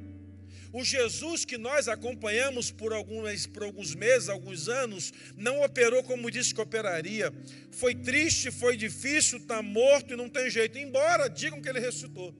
[0.72, 6.30] O Jesus que nós acompanhamos por, algumas, por alguns meses, alguns anos, não operou como
[6.30, 7.32] disse que operaria.
[7.72, 10.78] Foi triste, foi difícil, está morto e não tem jeito.
[10.78, 12.34] Embora digam que ele ressuscitou.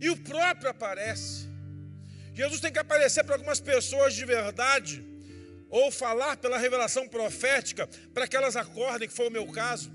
[0.00, 1.48] E o próprio aparece.
[2.34, 5.02] Jesus tem que aparecer para algumas pessoas de verdade,
[5.70, 9.90] ou falar pela revelação profética, para que elas acordem, que foi o meu caso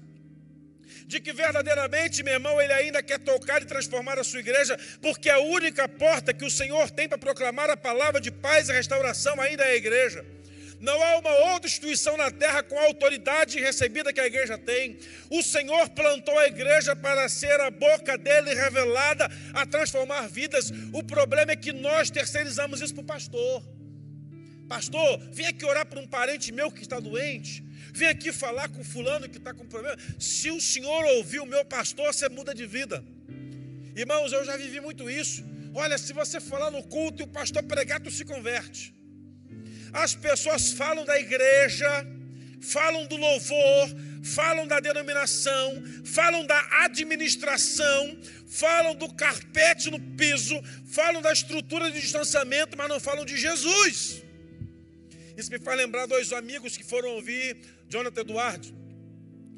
[1.10, 5.28] de que verdadeiramente, meu irmão, ele ainda quer tocar e transformar a sua igreja, porque
[5.28, 9.42] a única porta que o Senhor tem para proclamar a palavra de paz e restauração
[9.42, 10.24] ainda é a igreja.
[10.80, 15.00] Não há uma outra instituição na terra com a autoridade recebida que a igreja tem.
[15.32, 20.72] O Senhor plantou a igreja para ser a boca dele revelada a transformar vidas.
[20.94, 23.64] O problema é que nós terceirizamos isso para o pastor.
[24.70, 27.68] Pastor, vem aqui orar por um parente meu que está doente.
[27.94, 29.98] Vem aqui falar com fulano que está com problema.
[30.20, 33.04] Se o senhor ouvir o meu pastor, você muda de vida.
[33.96, 35.44] Irmãos, eu já vivi muito isso.
[35.74, 38.94] Olha, se você falar no culto e o pastor pregar, tu se converte.
[39.92, 41.90] As pessoas falam da igreja,
[42.62, 43.90] falam do louvor,
[44.24, 52.00] falam da denominação, falam da administração, falam do carpete no piso, falam da estrutura de
[52.00, 54.24] distanciamento, mas não falam de Jesus.
[55.38, 57.58] Isso me faz lembrar dois amigos que foram ouvir
[57.90, 58.80] Jonathan Eduardo.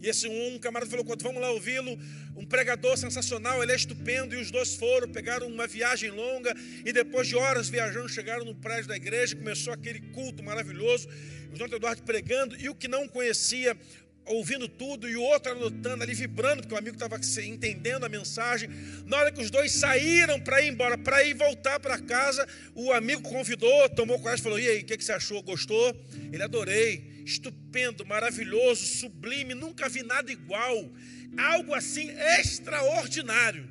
[0.01, 1.97] E esse um camarada falou: vamos lá ouvi-lo,
[2.35, 4.33] um pregador sensacional, ele é estupendo.
[4.33, 6.55] E os dois foram, pegaram uma viagem longa.
[6.83, 9.35] E depois de horas viajando, chegaram no prédio da igreja.
[9.35, 11.07] Começou aquele culto maravilhoso.
[11.53, 12.59] O Jonathan Eduardo pregando.
[12.59, 13.77] E o que não conhecia
[14.25, 18.69] ouvindo tudo e o outro anotando ali, vibrando, porque o amigo estava entendendo a mensagem.
[19.05, 22.91] Na hora que os dois saíram para ir embora, para ir voltar para casa, o
[22.91, 25.41] amigo convidou, tomou coragem e falou: E aí, o que, que você achou?
[25.43, 25.95] Gostou?
[26.31, 30.91] Ele adorei, estupendo, maravilhoso, sublime, nunca vi nada igual,
[31.37, 33.67] algo assim extraordinário.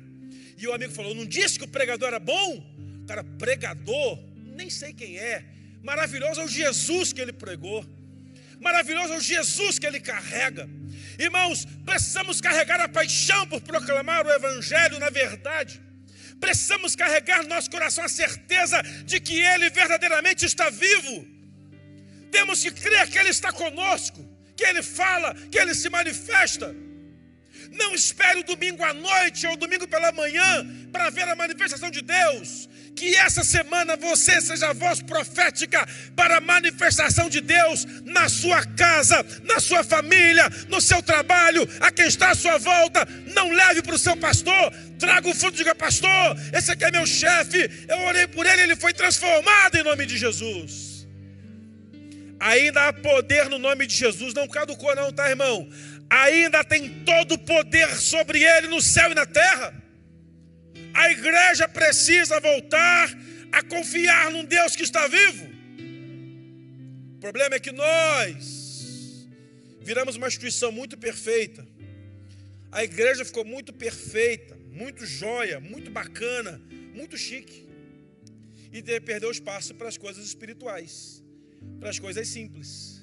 [0.57, 3.03] E o amigo falou: Não disse que o pregador era bom?
[3.07, 4.19] Cara, pregador,
[4.55, 5.45] nem sei quem é,
[5.83, 7.85] maravilhoso é o Jesus que ele pregou.
[8.59, 10.69] maravilhoso é o Jesus que ele carrega.
[11.17, 15.81] Irmãos, precisamos carregar a paixão por proclamar o Evangelho na verdade.
[16.39, 21.40] Precisamos carregar no nosso coração a certeza de que Ele verdadeiramente está vivo.
[22.31, 26.73] Temos que crer que Ele está conosco, que Ele fala, que Ele se manifesta.
[27.71, 31.89] Não espere o domingo à noite ou o domingo pela manhã para ver a manifestação
[31.89, 32.69] de Deus.
[32.95, 38.65] Que essa semana você seja a voz profética para a manifestação de Deus na sua
[38.65, 43.07] casa, na sua família, no seu trabalho, a quem está à sua volta.
[43.33, 47.05] Não leve para o seu pastor, traga o fruto, diga, pastor, esse aqui é meu
[47.05, 47.69] chefe.
[47.87, 50.90] Eu orei por ele, ele foi transformado em nome de Jesus.
[52.41, 55.69] Ainda há poder no nome de Jesus, não caducou, não, tá, irmão?
[56.09, 59.71] Ainda tem todo o poder sobre ele no céu e na terra.
[60.91, 63.15] A igreja precisa voltar
[63.51, 65.47] a confiar num Deus que está vivo.
[67.17, 69.29] O problema é que nós
[69.79, 71.63] viramos uma instituição muito perfeita.
[72.71, 76.59] A igreja ficou muito perfeita, muito joia, muito bacana,
[76.95, 77.69] muito chique.
[78.73, 81.20] E perdeu espaço para as coisas espirituais,
[81.79, 83.01] para as coisas simples.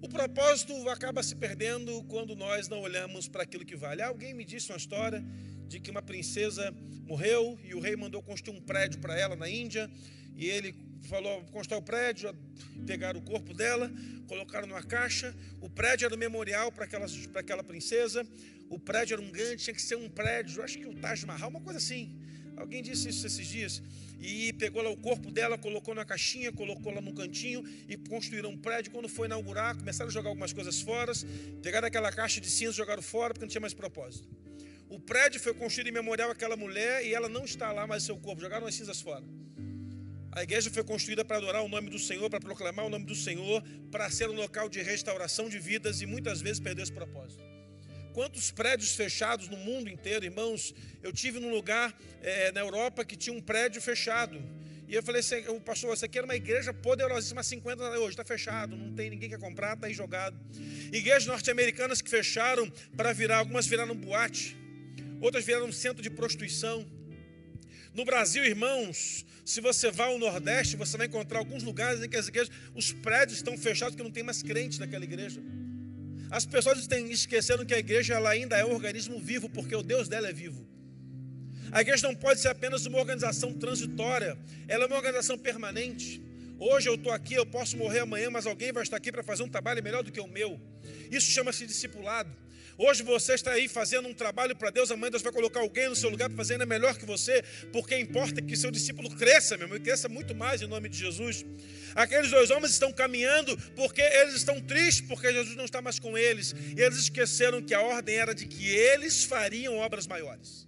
[0.00, 4.02] O propósito acaba se perdendo quando nós não olhamos para aquilo que vale.
[4.02, 5.24] Alguém me disse uma história
[5.68, 6.74] de que uma princesa
[7.06, 9.88] morreu e o rei mandou construir um prédio para ela na Índia.
[10.34, 12.34] E ele falou: constrói o prédio,
[12.86, 13.90] pegaram o corpo dela,
[14.26, 15.34] colocaram numa caixa.
[15.60, 18.26] O prédio era um memorial para aquela, para aquela princesa.
[18.68, 21.50] O prédio era um grande, tinha que ser um prédio, acho que o Taj Mahal,
[21.50, 22.18] uma coisa assim.
[22.56, 23.82] Alguém disse isso esses dias.
[24.22, 28.50] E pegou lá o corpo dela, colocou na caixinha, colocou lá no cantinho e construíram
[28.50, 28.92] um prédio.
[28.92, 31.12] Quando foi inaugurar, começaram a jogar algumas coisas fora.
[31.60, 34.28] Pegaram aquela caixa de cinza jogaram fora porque não tinha mais propósito.
[34.88, 38.16] O prédio foi construído em memorial àquela mulher e ela não está lá mais seu
[38.16, 39.24] corpo, jogaram as cinzas fora.
[40.30, 43.14] A igreja foi construída para adorar o nome do Senhor, para proclamar o nome do
[43.14, 47.51] Senhor, para ser um local de restauração de vidas e muitas vezes perdeu esse propósito.
[48.12, 50.74] Quantos prédios fechados no mundo inteiro, irmãos?
[51.02, 54.42] Eu tive num lugar é, na Europa que tinha um prédio fechado.
[54.86, 58.76] E eu falei assim, pastor, você aqui era uma igreja poderosíssima, 50 hoje, está fechado,
[58.76, 60.38] não tem ninguém que comprar, está aí jogado.
[60.92, 64.60] Igrejas norte-americanas que fecharam para virar, algumas viraram boate
[65.22, 66.84] outras viraram um centro de prostituição.
[67.94, 72.16] No Brasil, irmãos, se você vai ao Nordeste, você vai encontrar alguns lugares em que
[72.16, 75.40] as igrejas, os prédios estão fechados porque não tem mais crente naquela igreja.
[76.32, 79.82] As pessoas têm esquecendo que a igreja ela ainda é um organismo vivo, porque o
[79.82, 80.66] Deus dela é vivo.
[81.70, 86.22] A igreja não pode ser apenas uma organização transitória, ela é uma organização permanente.
[86.58, 89.42] Hoje eu estou aqui, eu posso morrer amanhã, mas alguém vai estar aqui para fazer
[89.42, 90.58] um trabalho melhor do que o meu.
[91.10, 92.34] Isso chama-se discipulado.
[92.84, 95.94] Hoje você está aí fazendo um trabalho para Deus, amanhã Deus vai colocar alguém no
[95.94, 97.40] seu lugar para fazer ainda melhor que você,
[97.72, 100.98] porque importa que seu discípulo cresça, meu irmão, e cresça muito mais em nome de
[100.98, 101.46] Jesus.
[101.94, 106.18] Aqueles dois homens estão caminhando porque eles estão tristes, porque Jesus não está mais com
[106.18, 110.66] eles, e eles esqueceram que a ordem era de que eles fariam obras maiores.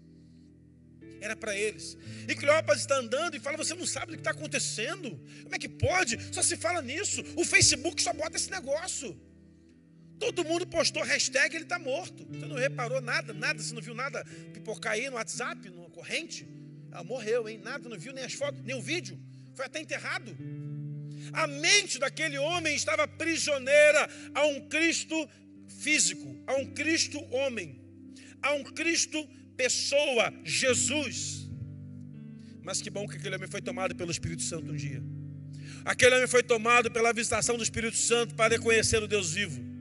[1.21, 1.99] Era para eles.
[2.29, 5.11] E Cleópatra está andando e fala: Você não sabe o que está acontecendo?
[5.43, 6.17] Como é que pode?
[6.33, 7.25] Só se fala nisso.
[7.35, 9.19] O Facebook só bota esse negócio.
[10.25, 12.27] Todo mundo postou hashtag ele está morto.
[12.31, 16.47] Você não reparou nada, nada, você não viu nada pipocar aí no WhatsApp, no corrente?
[16.91, 17.61] Ela morreu, hein?
[17.63, 19.19] Nada, não viu nem as fotos, nem o vídeo.
[19.55, 20.35] Foi até enterrado.
[21.33, 25.29] A mente daquele homem estava prisioneira a um Cristo
[25.81, 27.83] físico, a um Cristo homem,
[28.41, 31.51] a um Cristo pessoa, Jesus.
[32.63, 35.03] Mas que bom que aquele homem foi tomado pelo Espírito Santo um dia.
[35.85, 39.74] Aquele homem foi tomado pela visitação do Espírito Santo para reconhecer o Deus vivo.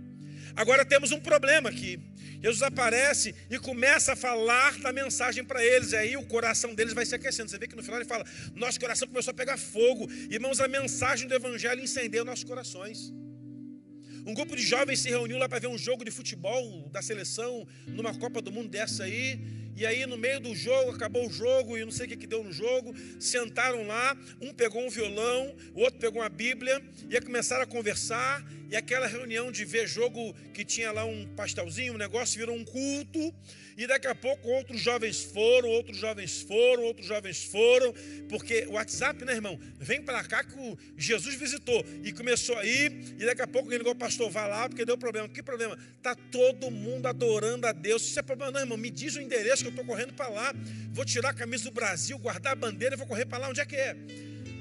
[0.55, 1.99] Agora temos um problema aqui.
[2.41, 6.93] Jesus aparece e começa a falar da mensagem para eles, e aí o coração deles
[6.93, 7.49] vai se aquecendo.
[7.49, 10.67] Você vê que no final ele fala: Nosso coração começou a pegar fogo, irmãos, a
[10.67, 13.13] mensagem do Evangelho incendeia nossos corações.
[14.25, 17.67] Um grupo de jovens se reuniu lá para ver um jogo de futebol da seleção
[17.87, 19.39] numa Copa do Mundo dessa aí.
[19.75, 22.27] E aí, no meio do jogo, acabou o jogo e não sei o que, que
[22.27, 22.93] deu no jogo.
[23.19, 28.43] Sentaram lá, um pegou um violão, o outro pegou uma Bíblia, e começaram a conversar.
[28.69, 32.65] E aquela reunião de ver jogo que tinha lá um pastelzinho, um negócio, virou um
[32.65, 33.33] culto.
[33.77, 37.93] E daqui a pouco outros jovens foram, outros jovens foram, outros jovens foram,
[38.29, 39.59] porque o WhatsApp, né, irmão?
[39.79, 43.79] Vem para cá que o Jesus visitou e começou aí, e daqui a pouco ele
[43.79, 45.27] ligou, pastor, vá lá, porque deu problema.
[45.27, 45.77] Que problema?
[46.01, 48.03] Tá todo mundo adorando a Deus.
[48.03, 48.77] Isso é problema, não, irmão.
[48.77, 50.54] Me diz o endereço que eu estou correndo para lá.
[50.91, 53.49] Vou tirar a camisa do Brasil, guardar a bandeira e vou correr para lá.
[53.49, 53.95] Onde é que é?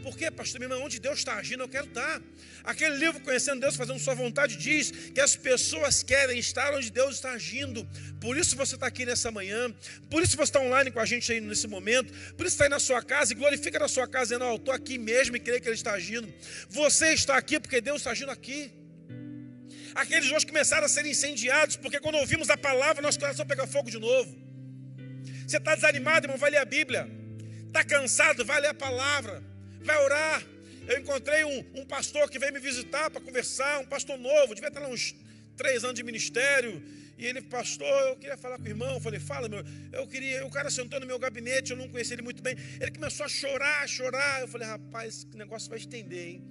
[0.03, 0.61] Por quê, pastor?
[0.61, 2.21] Minha irmã, onde Deus está agindo, eu quero estar.
[2.65, 7.15] Aquele livro, Conhecendo Deus, Fazendo Sua Vontade, diz que as pessoas querem estar onde Deus
[7.17, 7.89] está agindo.
[8.21, 9.73] Por isso você está aqui nessa manhã,
[10.11, 12.71] por isso você está online com a gente aí nesse momento, por isso está aí
[12.71, 15.41] na sua casa e glorifica na sua casa, dizendo: oh, eu estou aqui mesmo e
[15.41, 16.33] creio que Ele está agindo.
[16.69, 18.73] Você está aqui porque Deus está agindo aqui.
[19.95, 23.91] Aqueles hoje começaram a ser incendiados, porque quando ouvimos a palavra, nosso coração pega fogo
[23.91, 24.52] de novo.
[25.53, 27.07] Você está desanimado, irmão, vai ler a Bíblia.
[27.67, 29.43] Está cansado, vai ler a palavra.
[29.83, 30.43] Vai orar.
[30.89, 34.69] Eu encontrei um, um pastor que veio me visitar para conversar, um pastor novo, devia
[34.69, 35.15] estar lá uns
[35.55, 36.83] três anos de ministério.
[37.19, 38.95] E ele, pastor, eu queria falar com o irmão.
[38.95, 39.63] Eu falei, fala, meu.
[39.93, 40.47] Eu queria.
[40.47, 42.57] O cara sentou no meu gabinete, eu não conhecia ele muito bem.
[42.81, 44.41] Ele começou a chorar, a chorar.
[44.41, 46.43] Eu falei, rapaz, esse negócio vai estender, hein?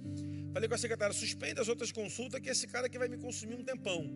[0.52, 3.56] Falei com a secretária, suspende as outras consultas, que esse cara aqui vai me consumir
[3.56, 4.08] um tempão.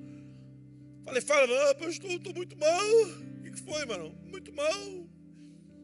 [1.04, 3.35] Falei, fala, ah, pastor, estou muito mal.
[3.56, 4.14] Que foi, mano?
[4.30, 5.08] Muito mal.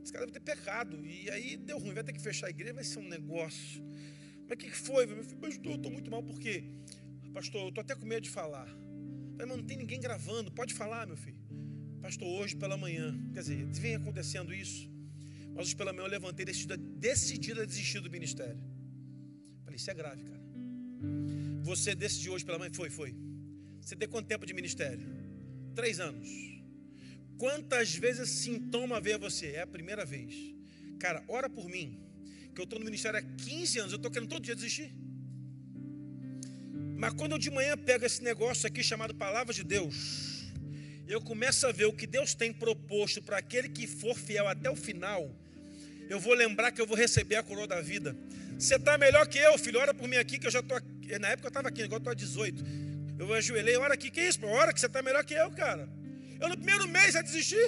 [0.03, 1.05] Esse cara vai ter pecado.
[1.07, 3.83] E aí deu ruim, vai ter que fechar a igreja, vai ser um negócio.
[4.47, 5.05] Mas o que foi?
[5.05, 6.65] Eu falei, pastor, eu estou muito mal, por quê?
[7.33, 8.69] Pastor, eu estou até com medo de falar.
[9.39, 11.41] Mas não tem ninguém gravando, pode falar, meu filho.
[12.03, 14.91] Pastor, hoje pela manhã, quer dizer, vem acontecendo isso.
[15.55, 18.61] Mas hoje pela manhã eu levantei decidida, decidida a desistir do ministério.
[19.65, 20.43] Falei, isso é grave, cara.
[21.63, 22.71] Você decidiu hoje pela manhã?
[22.75, 23.17] Foi, foi.
[23.81, 25.07] Você tem quanto tempo de ministério?
[25.75, 26.52] Três anos.
[27.43, 29.47] Quantas vezes sintoma veio a você?
[29.49, 30.33] É a primeira vez.
[31.01, 32.01] Cara, ora por mim,
[32.55, 34.95] que eu estou no ministério há 15 anos, eu estou querendo todo dia desistir.
[36.97, 40.53] Mas quando eu de manhã pego esse negócio aqui chamado Palavra de Deus,
[41.09, 44.71] eu começo a ver o que Deus tem proposto para aquele que for fiel até
[44.71, 45.29] o final,
[46.09, 48.17] eu vou lembrar que eu vou receber a coroa da vida.
[48.57, 50.81] Você está melhor que eu, filho, ora por mim aqui, que eu já estou.
[51.21, 52.65] Na época eu estava aqui, agora estou a 18.
[53.19, 54.47] Eu ajoelhei, ora aqui, que isso?
[54.47, 55.89] Ora que você está melhor que eu, cara.
[56.43, 57.65] Eu no primeiro mês já desisti.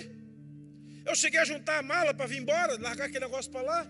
[1.06, 3.80] Eu cheguei a juntar a mala para vir embora, largar aquele negócio para lá.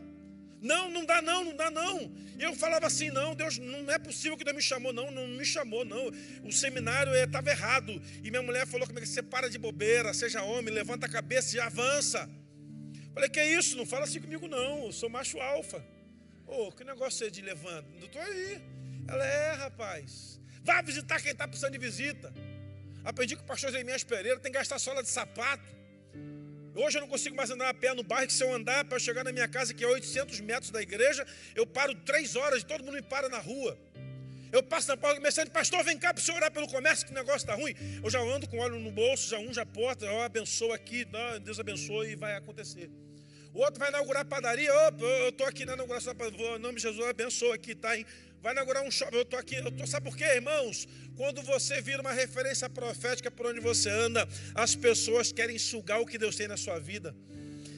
[0.60, 1.96] Não, não dá não, não dá não.
[2.38, 5.26] E eu falava assim, não, Deus, não é possível que Deus me chamou, não, não
[5.26, 6.10] me chamou, não.
[6.42, 7.92] O seminário estava errado.
[8.22, 11.60] E minha mulher falou comigo, você para de bobeira, seja homem, levanta a cabeça e
[11.60, 12.28] avança.
[13.14, 13.76] Falei, que é isso?
[13.76, 15.82] Não fala assim comigo não, eu sou macho alfa.
[16.46, 17.88] Ô, oh, que negócio é de levanta?
[17.98, 18.60] Não estou aí.
[19.08, 20.40] Ela é, rapaz.
[20.62, 22.32] Vá visitar quem está precisando de visita.
[23.04, 25.62] Aprendi que o pastor Jeremias Pereira tem que gastar sola de sapato.
[26.74, 28.98] Hoje eu não consigo mais andar a pé no bairro, que se eu andar para
[28.98, 31.24] chegar na minha casa, que é 800 metros da igreja,
[31.54, 33.78] eu paro três horas e todo mundo me para na rua.
[34.50, 37.12] Eu passo na porta começando, pastor, vem cá para o senhor orar pelo comércio, que
[37.12, 37.74] o negócio está ruim.
[38.02, 41.06] Eu já ando com óleo no bolso, já unja a porta, ó, abençoa aqui,
[41.42, 42.90] Deus abençoe e vai acontecer.
[43.54, 46.82] O outro vai inaugurar padaria, opa, eu estou aqui na inauguração da padaria, nome de
[46.82, 48.04] Jesus, abençoa aqui, tá, hein?
[48.44, 49.16] vai inaugurar um shopping.
[49.16, 50.86] Eu estou aqui, eu tô, sabe por quê, irmãos?
[51.16, 56.04] Quando você vira uma referência profética por onde você anda, as pessoas querem sugar o
[56.04, 57.16] que Deus tem na sua vida.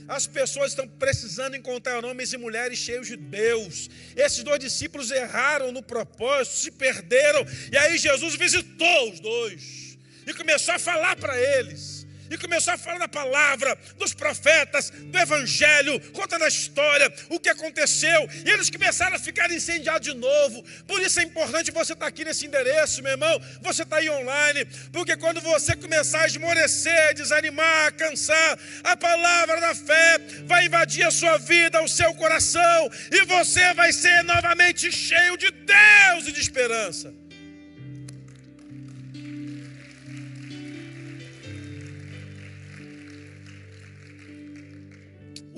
[0.09, 3.89] As pessoas estão precisando encontrar homens e mulheres cheios de Deus.
[4.16, 7.47] Esses dois discípulos erraram no propósito, se perderam.
[7.70, 9.97] E aí Jesus visitou os dois
[10.27, 11.95] e começou a falar para eles
[12.31, 17.49] e começou a falar da palavra, dos profetas, do evangelho, contando a história, o que
[17.49, 20.62] aconteceu, e eles começaram a ficar incendiados de novo.
[20.87, 23.41] Por isso é importante você estar aqui nesse endereço, meu irmão.
[23.62, 29.74] Você está aí online, porque quando você começar a esmorecer, desanimar, cansar, a palavra da
[29.74, 35.37] fé vai invadir a sua vida, o seu coração, e você vai ser novamente cheio
[35.37, 37.26] de Deus e de esperança.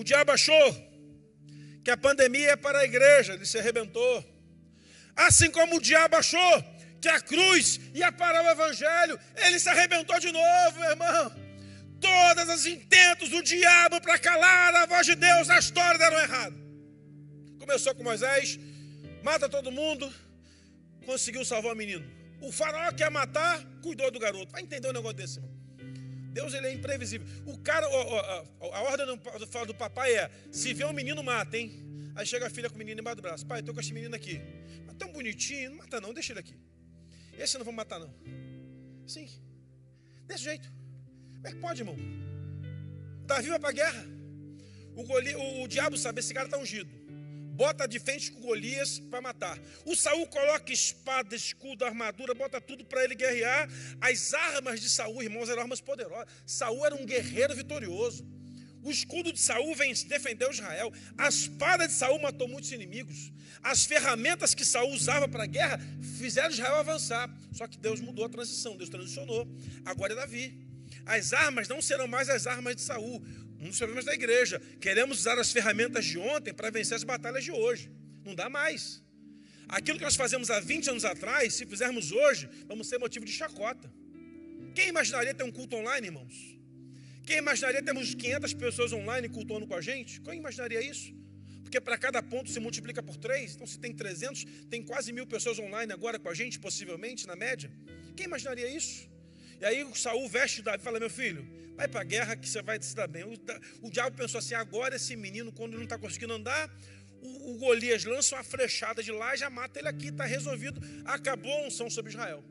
[0.08, 0.68] Diabo achou
[1.84, 4.14] que a pandemia é para a igreja, ele se arrebentou.
[5.26, 6.54] Assim como o diabo achou
[7.02, 11.24] que a cruz ia parar o evangelho, ele se arrebentou de novo, meu irmão.
[12.00, 16.56] Todos os intentos do diabo para calar a voz de Deus na história deram errado.
[17.58, 18.58] Começou com Moisés,
[19.22, 20.12] mata todo mundo,
[21.04, 22.06] conseguiu salvar o menino.
[22.40, 24.52] O faraó quer matar, cuidou do garoto.
[24.52, 25.57] Vai entender um negócio desse, irmão.
[26.38, 27.26] Deus ele é imprevisível.
[27.44, 31.56] O cara, a, a, a ordem do, do, papai é: se vê um menino, mata,
[31.58, 32.12] hein?
[32.14, 33.44] Aí chega a filha com o menino embaixo do braço.
[33.44, 34.40] Pai, estou com esse menino aqui.
[34.86, 36.56] Mas tão bonitinho, não mata não, deixa ele aqui.
[37.36, 38.14] Esse eu não vou matar, não.
[39.14, 39.28] Sim.
[40.28, 40.68] Desse jeito.
[41.34, 41.96] Como é que pode, irmão?
[43.26, 44.04] Davi vai para a guerra.
[44.94, 46.97] O, goli, o, o diabo sabe, esse cara está ungido
[47.58, 49.58] bota de frente com Golias para matar.
[49.84, 53.68] O Saul coloca espada, escudo, armadura, bota tudo para ele guerrear.
[54.00, 56.28] As armas de Saul, irmãos, eram armas poderosas.
[56.46, 58.24] Saul era um guerreiro vitorioso.
[58.80, 60.92] O escudo de Saul vem defendeu Israel.
[61.18, 63.32] A espada de Saul matou muitos inimigos.
[63.60, 65.80] As ferramentas que Saul usava para a guerra
[66.16, 67.28] fizeram Israel avançar.
[67.52, 69.52] Só que Deus mudou a transição, Deus transicionou.
[69.84, 70.64] Agora é Davi.
[71.04, 73.20] As armas não serão mais as armas de Saul.
[73.60, 74.60] Um dos problemas da igreja.
[74.80, 77.90] Queremos usar as ferramentas de ontem para vencer as batalhas de hoje.
[78.24, 79.02] Não dá mais.
[79.68, 83.32] Aquilo que nós fazemos há 20 anos atrás, se fizermos hoje, vamos ser motivo de
[83.32, 83.92] chacota.
[84.74, 86.58] Quem imaginaria ter um culto online, irmãos?
[87.26, 90.20] Quem imaginaria termos 500 pessoas online cultuando com a gente?
[90.20, 91.12] Quem imaginaria isso?
[91.62, 93.54] Porque para cada ponto se multiplica por três.
[93.54, 97.36] Então, se tem 300, tem quase mil pessoas online agora com a gente, possivelmente, na
[97.36, 97.70] média.
[98.16, 99.06] Quem imaginaria isso?
[99.60, 101.46] E aí Saul veste Davi e fala: Meu filho,
[101.78, 103.22] vai para a guerra que você vai se dar bem.
[103.22, 103.34] O,
[103.86, 106.68] o diabo pensou assim: agora esse menino, quando não está conseguindo andar,
[107.22, 110.80] o, o Golias lança uma flechada de lá já mata ele aqui, está resolvido.
[111.04, 112.44] Acabou a unção sobre Israel.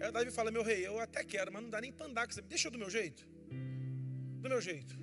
[0.00, 2.26] Aí Davi fala: Meu rei, eu até quero, mas não dá nem para andar.
[2.48, 3.28] Deixa eu do meu jeito.
[4.40, 4.96] Do meu jeito.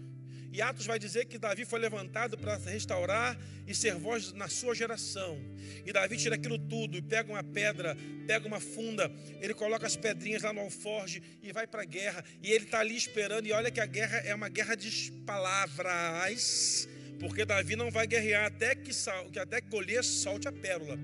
[0.52, 4.76] E Atos vai dizer que Davi foi levantado para restaurar e ser voz na sua
[4.76, 5.39] geração.
[5.86, 7.95] E Davi tira aquilo tudo, e pega uma pedra,
[8.28, 12.24] pega uma funda, ele coloca as pedrinhas lá no alforge e vai para a guerra.
[12.43, 13.47] E ele está ali esperando.
[13.47, 16.88] E olha que a guerra é uma guerra de palavras,
[17.18, 18.91] porque Davi não vai guerrear até que,
[19.39, 20.99] até que Golias solte a pérola.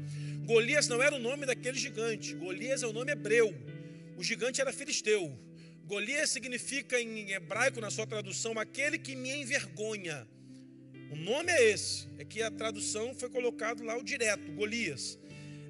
[0.46, 3.56] Golias não era o nome daquele gigante, Golias é o nome hebreu.
[4.18, 5.38] O gigante era filisteu.
[5.88, 10.28] Golias significa em hebraico, na sua tradução, aquele que me envergonha.
[11.10, 15.18] O nome é esse, é que a tradução foi colocado lá o direto, Golias.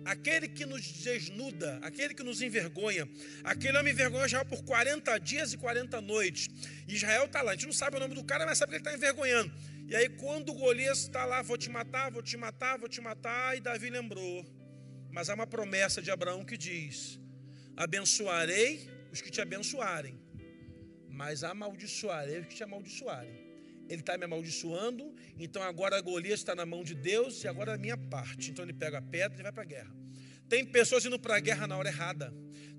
[0.04, 3.08] Aquele que nos desnuda, aquele que nos envergonha.
[3.44, 6.48] Aquele homem envergonha Israel por 40 dias e 40 noites.
[6.88, 8.84] Israel está lá, a gente não sabe o nome do cara, mas sabe que ele
[8.84, 9.54] está envergonhando.
[9.88, 13.56] E aí, quando Golias está lá, vou te matar, vou te matar, vou te matar,
[13.56, 14.44] e Davi lembrou.
[15.12, 17.20] Mas há uma promessa de Abraão que diz:
[17.76, 20.16] Abençoarei os que te abençoarem,
[21.10, 23.48] mas amaldiçoarei os que te amaldiçoarem.
[23.90, 27.76] Ele está me amaldiçoando, então agora Golias está na mão de Deus e agora é
[27.76, 28.52] a minha parte.
[28.52, 29.96] Então ele pega a pedra e vai para a guerra.
[30.48, 32.34] Tem pessoas indo para a guerra na hora errada.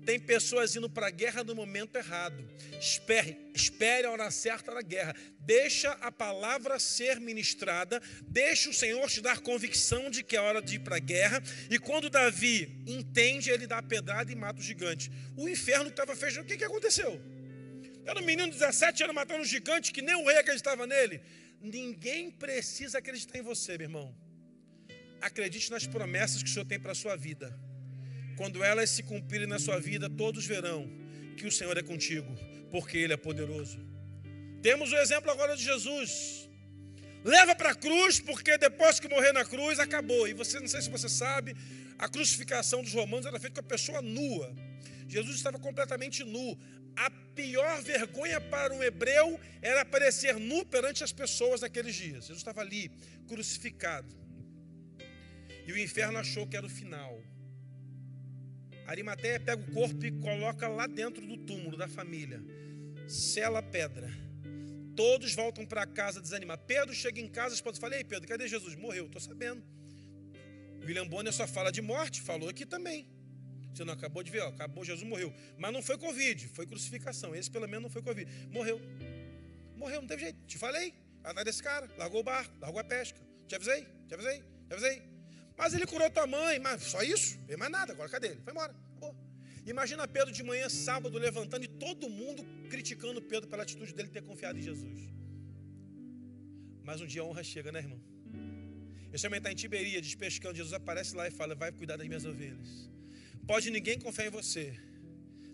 [0.09, 2.43] Tem pessoas indo para a guerra no momento errado.
[2.81, 5.15] Espere, espere a hora certa da guerra.
[5.41, 8.01] Deixa a palavra ser ministrada.
[8.23, 11.43] Deixa o Senhor te dar convicção de que é hora de ir para a guerra.
[11.69, 15.11] E quando Davi entende, ele dá a pedrada e mata o gigante.
[15.37, 17.21] O inferno estava fechando, o que, que aconteceu?
[18.03, 21.21] Era um menino de 17 anos matando um gigante que nem o rei acreditava nele.
[21.61, 24.15] Ninguém precisa acreditar em você, meu irmão.
[25.21, 27.68] Acredite nas promessas que o Senhor tem para a sua vida.
[28.39, 30.89] Quando elas se cumprirem na sua vida, todos verão
[31.35, 32.31] que o Senhor é contigo,
[32.71, 33.77] porque Ele é poderoso.
[34.61, 36.47] Temos o exemplo agora de Jesus.
[37.21, 40.25] Leva para a cruz, porque depois que morrer na cruz, acabou.
[40.25, 41.53] E você, não sei se você sabe,
[41.97, 44.55] a crucificação dos romanos era feita com a pessoa nua.
[45.05, 46.57] Jesus estava completamente nu.
[46.95, 52.27] A pior vergonha para um hebreu era aparecer nu perante as pessoas naqueles dias.
[52.27, 52.89] Jesus estava ali,
[53.27, 54.15] crucificado.
[55.67, 57.21] E o inferno achou que era o final.
[58.89, 62.43] Arimateia pega o corpo e coloca lá dentro do túmulo da família.
[63.07, 64.09] Sela a pedra.
[64.95, 66.65] Todos voltam para casa desanimados.
[66.65, 68.75] Pedro chega em casa, esposa fala: Ei, Pedro, cadê Jesus?
[68.75, 69.63] Morreu, estou sabendo.
[70.83, 73.07] William Bonner só fala de morte, falou aqui também.
[73.71, 75.31] Você não acabou de ver, ó, acabou, Jesus morreu.
[75.55, 77.35] Mas não foi Covid, foi crucificação.
[77.35, 78.29] Esse pelo menos não foi Covid.
[78.51, 78.81] Morreu.
[79.77, 80.45] Morreu, não teve jeito.
[80.47, 80.95] Te falei.
[81.23, 83.19] Atrás desse cara, largou o barco, largou a pesca.
[83.47, 85.08] Te avisei, te avisei, te avisei.
[85.59, 87.37] Mas ele curou tua mãe, mas só isso?
[87.49, 88.41] Não mais nada, agora cadê ele?
[88.45, 89.13] Foi embora, acabou.
[89.65, 94.23] Imagina Pedro de manhã, sábado, levantando e todo mundo criticando Pedro pela atitude dele ter
[94.23, 94.99] confiado em Jesus.
[96.81, 97.99] Mas um dia a honra chega, né, irmão?
[99.11, 100.55] Esse homem está em Tiberia, despescando.
[100.55, 102.89] Jesus aparece lá e fala: Vai cuidar das minhas ovelhas.
[103.45, 104.79] Pode ninguém confiar em você.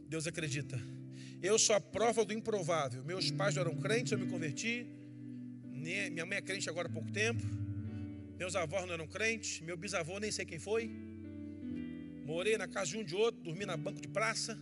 [0.08, 0.80] Deus acredita.
[1.42, 3.04] Eu sou a prova do improvável.
[3.04, 4.88] Meus pais não eram crentes, eu me converti.
[5.64, 7.65] Minha mãe é crente agora há pouco tempo.
[8.38, 10.92] Meus avós não eram crentes, meu bisavô nem sei quem foi.
[12.26, 14.60] Morei na casa de um de outro, dormi na banco de praça.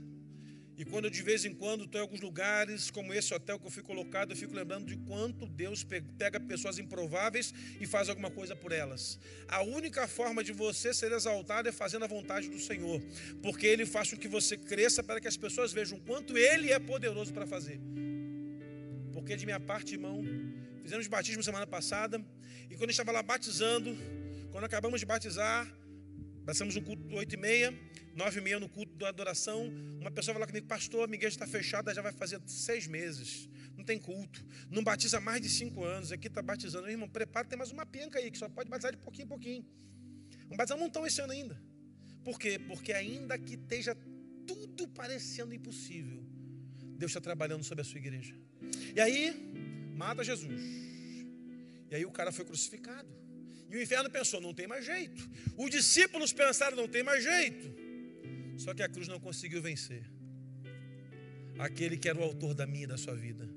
[0.76, 3.66] E quando eu de vez em quando estou em alguns lugares, como esse hotel que
[3.66, 5.84] eu fui colocado, eu fico lembrando de quanto Deus
[6.18, 9.20] pega pessoas improváveis e faz alguma coisa por elas.
[9.48, 13.00] A única forma de você ser exaltado é fazendo a vontade do Senhor,
[13.42, 16.80] porque Ele faz com que você cresça para que as pessoas vejam quanto Ele é
[16.80, 17.80] poderoso para fazer.
[19.14, 20.24] Porque de minha parte, irmão,
[20.82, 22.24] fizemos batismo semana passada,
[22.74, 23.96] e quando estava lá batizando,
[24.52, 25.72] quando acabamos de batizar,
[26.44, 27.80] passamos um culto 8 e meia,
[28.16, 29.72] 9 e meia no culto da adoração,
[30.02, 33.48] uma pessoa falou comigo, pastor, minha igreja está fechada, já vai fazer seis meses,
[33.78, 36.90] não tem culto, não batiza mais de cinco anos, aqui está batizando.
[36.90, 39.66] Irmão, prepara, tem mais uma penca aí, que só pode batizar de pouquinho em pouquinho.
[40.46, 41.62] Vamos batizar um montão esse ano ainda.
[42.24, 42.58] Por quê?
[42.58, 43.96] Porque ainda que esteja
[44.48, 46.24] tudo parecendo impossível,
[46.98, 48.34] Deus está trabalhando sobre a sua igreja.
[48.96, 50.93] E aí, mata Jesus.
[51.94, 53.08] E aí o cara foi crucificado.
[53.70, 55.30] E o inferno pensou: não tem mais jeito.
[55.56, 57.72] Os discípulos pensaram: não tem mais jeito.
[58.58, 60.04] Só que a cruz não conseguiu vencer.
[61.60, 63.48] Aquele que era o autor da minha e da sua vida.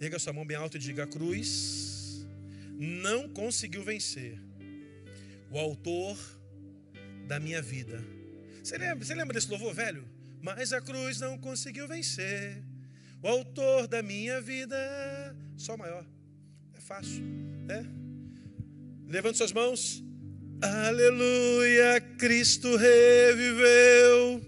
[0.00, 2.26] Erga sua mão bem alta e diga: a cruz
[2.76, 4.36] não conseguiu vencer.
[5.52, 6.18] O autor
[7.28, 8.04] da minha vida.
[8.60, 10.04] Você lembra, você lembra desse louvor velho?
[10.42, 12.60] Mas a cruz não conseguiu vencer.
[13.22, 14.76] O autor da minha vida.
[15.56, 16.04] Só maior
[16.90, 17.22] fácil,
[17.68, 17.86] né?
[19.06, 20.02] Levante suas mãos.
[20.60, 24.42] Aleluia, Cristo reviveu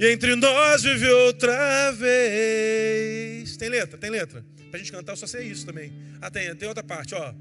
[0.00, 3.56] e entre nós viveu outra vez.
[3.56, 4.44] Tem letra, tem letra.
[4.72, 5.92] Para a gente cantar, eu só sei isso também.
[6.20, 7.32] Ah, tem, tem outra parte, ó.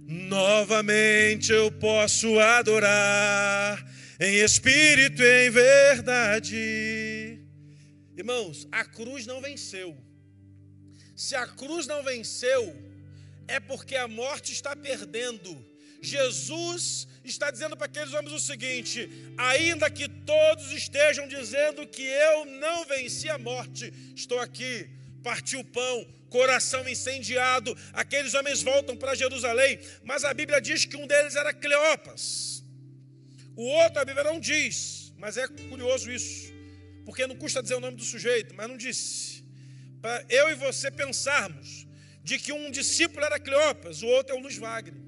[0.00, 3.88] Novamente eu posso adorar
[4.18, 7.38] em espírito e em verdade.
[8.16, 9.96] Irmãos, a cruz não venceu.
[11.14, 12.83] Se a cruz não venceu,
[13.48, 15.64] é porque a morte está perdendo.
[16.00, 22.44] Jesus está dizendo para aqueles homens o seguinte: ainda que todos estejam dizendo que eu
[22.44, 24.88] não venci a morte, estou aqui,
[25.22, 27.76] parti o pão, coração incendiado.
[27.92, 32.62] Aqueles homens voltam para Jerusalém, mas a Bíblia diz que um deles era Cleopas,
[33.56, 36.52] o outro a Bíblia não diz, mas é curioso isso,
[37.04, 39.42] porque não custa dizer o nome do sujeito, mas não disse.
[40.02, 41.86] Para eu e você pensarmos
[42.24, 45.00] de que um discípulo era Cleopas, o outro é o Luiz Wagner.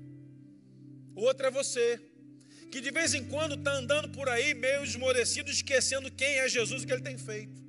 [1.14, 1.98] O outro é você,
[2.70, 6.82] que de vez em quando está andando por aí meio esmorecido, esquecendo quem é Jesus
[6.82, 7.64] e o que ele tem feito.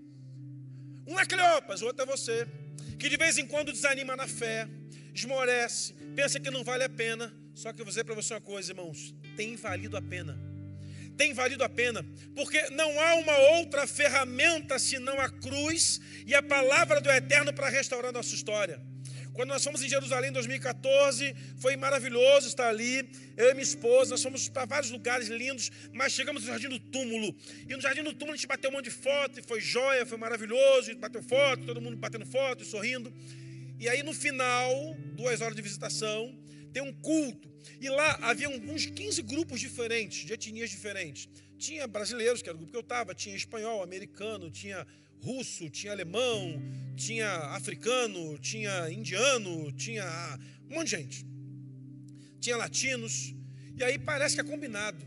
[1.08, 2.46] Um é Cleopas, o outro é você,
[3.00, 4.68] que de vez em quando desanima na fé,
[5.16, 7.34] esmorece, pensa que não vale a pena.
[7.56, 10.38] Só que eu vou dizer para você uma coisa, irmãos: tem valido a pena.
[11.16, 16.44] Tem valido a pena, porque não há uma outra ferramenta senão a cruz e a
[16.44, 18.80] palavra do Eterno para restaurar nossa história.
[19.38, 23.08] Quando nós fomos em Jerusalém em 2014, foi maravilhoso estar ali.
[23.38, 26.80] Eu e minha esposa, nós fomos para vários lugares lindos, mas chegamos no Jardim do
[26.80, 27.36] Túmulo.
[27.70, 30.08] E no Jardim do Túmulo a gente bateu um monte de foto, e foi joia,
[30.08, 30.90] foi maravilhoso.
[30.90, 33.14] A gente bateu foto, todo mundo batendo foto, sorrindo.
[33.80, 36.36] E aí no final, duas horas de visitação,
[36.74, 37.48] tem um culto.
[37.80, 41.30] E lá havia uns 15 grupos diferentes, de etnias diferentes.
[41.60, 44.84] Tinha brasileiros, que era o grupo que eu estava, tinha espanhol, americano, tinha
[45.22, 46.62] russo, tinha alemão,
[46.96, 50.06] tinha africano, tinha indiano, tinha
[50.70, 51.26] um monte de gente.
[52.40, 53.34] Tinha latinos.
[53.76, 55.04] E aí parece que é combinado.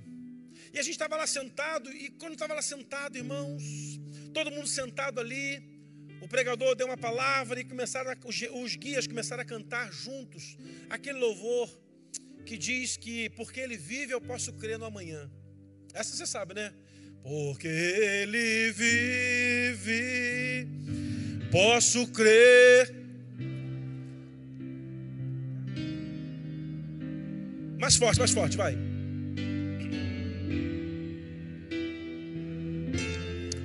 [0.72, 3.62] E a gente estava lá sentado, e quando estava lá sentado, irmãos,
[4.32, 5.60] todo mundo sentado ali,
[6.20, 8.16] o pregador deu uma palavra e começaram a,
[8.62, 10.56] os guias começaram a cantar juntos
[10.88, 11.68] aquele louvor
[12.44, 15.30] que diz que porque ele vive eu posso crer no amanhã.
[15.92, 16.72] Essa você sabe, né?
[17.22, 20.66] Porque Ele vive,
[21.50, 22.94] posso crer.
[27.78, 28.76] Mais forte, mais forte, vai.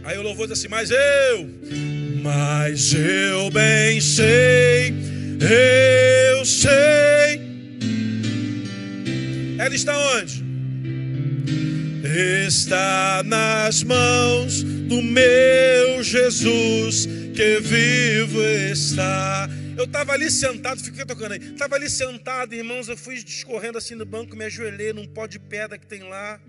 [0.03, 1.49] Aí o louvor diz assim: Mas eu,
[2.21, 4.93] mas eu bem sei,
[5.41, 7.41] eu sei.
[9.57, 10.44] Ela está onde?
[12.17, 17.05] Está nas mãos do meu Jesus
[17.35, 18.41] que vivo
[18.71, 19.49] está.
[19.77, 21.39] Eu estava ali sentado, fiquei tocando aí.
[21.39, 22.87] Estava ali sentado, irmãos.
[22.87, 26.39] Eu fui discorrendo assim no banco, me ajoelhei num pó de pedra que tem lá.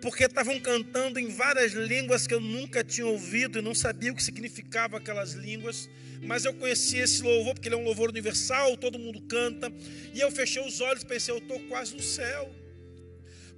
[0.00, 4.16] Porque estavam cantando em várias línguas que eu nunca tinha ouvido e não sabia o
[4.16, 5.90] que significava aquelas línguas.
[6.22, 9.70] Mas eu conheci esse louvor, porque ele é um louvor universal, todo mundo canta.
[10.14, 12.50] E eu fechei os olhos e pensei, eu estou quase no céu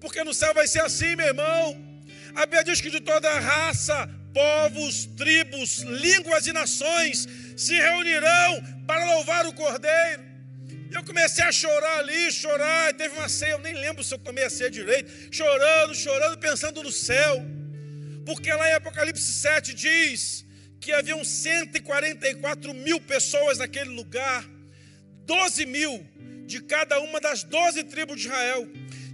[0.01, 1.89] porque no céu vai ser assim, meu irmão.
[2.35, 7.27] A Bíblia diz que de toda raça, povos, tribos, línguas e nações
[7.57, 10.29] se reunirão para louvar o Cordeiro.
[10.91, 12.95] E eu comecei a chorar ali, chorar.
[12.95, 15.11] Teve uma ceia, eu nem lembro se eu tomei a ceia direito.
[15.35, 17.43] Chorando, chorando, pensando no céu.
[18.25, 20.45] Porque lá em Apocalipse 7 diz
[20.81, 24.45] que haviam 144 mil pessoas naquele lugar.
[25.27, 26.07] 12 mil
[26.47, 28.67] de cada uma das 12 tribos de Israel.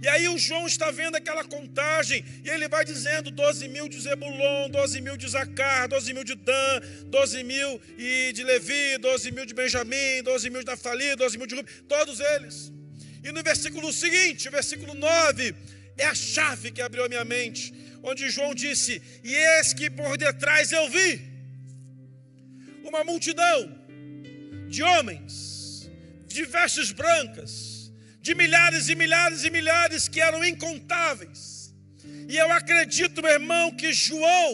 [0.05, 3.99] E aí o João está vendo aquela contagem, e ele vai dizendo: 12 mil de
[3.99, 6.73] Zebulon, 12 mil de Zacar, 12 mil de Dan,
[7.07, 11.47] 12 mil e de Levi, 12 mil de Benjamim, 12 mil de Naftali, 12 mil
[11.47, 12.71] de Rubem, todos eles.
[13.23, 15.55] E no versículo seguinte, versículo 9,
[15.97, 20.19] é a chave que abriu a minha mente, onde João disse: E eis que por
[20.19, 21.19] detrás eu vi
[22.83, 23.59] uma multidão
[24.69, 25.89] de homens
[26.27, 27.74] de vestes brancas
[28.25, 31.71] de milhares e milhares e milhares que eram incontáveis.
[32.27, 34.49] E eu acredito, meu irmão, que João,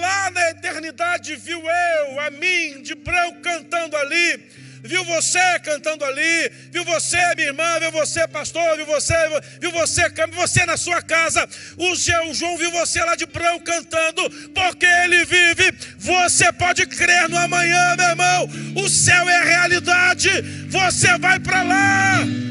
[0.00, 4.50] lá na eternidade, viu eu, a mim, de branco cantando ali,
[4.82, 9.14] viu você cantando ali, viu você, minha irmã, viu você, pastor, viu você,
[9.60, 11.46] viu você, você na sua casa.
[11.76, 15.72] O João viu você lá de branco cantando, porque ele vive.
[15.98, 18.48] Você pode crer no amanhã, meu irmão.
[18.82, 20.30] O céu é realidade.
[20.70, 22.48] Você vai para lá.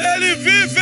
[0.00, 0.80] Ele vive.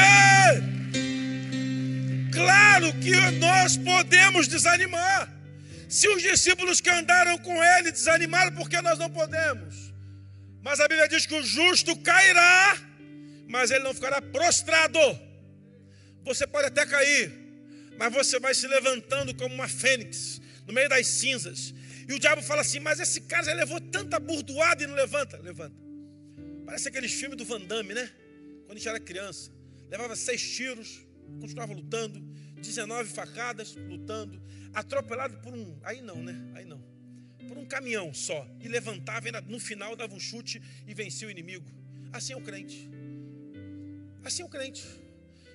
[2.32, 5.32] Claro que nós podemos desanimar.
[5.88, 9.92] Se os discípulos que andaram com ele desanimaram, porque nós não podemos?
[10.62, 12.76] Mas a Bíblia diz que o justo cairá,
[13.48, 14.98] mas ele não ficará prostrado.
[16.24, 17.32] Você pode até cair,
[17.98, 21.74] mas você vai se levantando como uma fênix no meio das cinzas.
[22.08, 25.38] E o diabo fala assim: Mas esse cara já levou tanta burdoada e não levanta.
[25.38, 25.76] Levanta.
[26.66, 28.10] Parece aqueles filmes do Van Damme, né?
[28.68, 29.50] Quando a gente era criança.
[29.88, 31.00] Levava seis tiros,
[31.40, 32.20] continuava lutando.
[32.60, 34.42] 19 facadas, lutando.
[34.74, 35.78] Atropelado por um.
[35.82, 36.38] Aí não, né?
[36.54, 36.78] Aí não.
[37.48, 38.46] Por um caminhão só.
[38.60, 41.64] E levantava, e no final dava um chute e vencia o inimigo.
[42.12, 42.90] Assim é o crente.
[44.22, 44.84] Assim é o crente.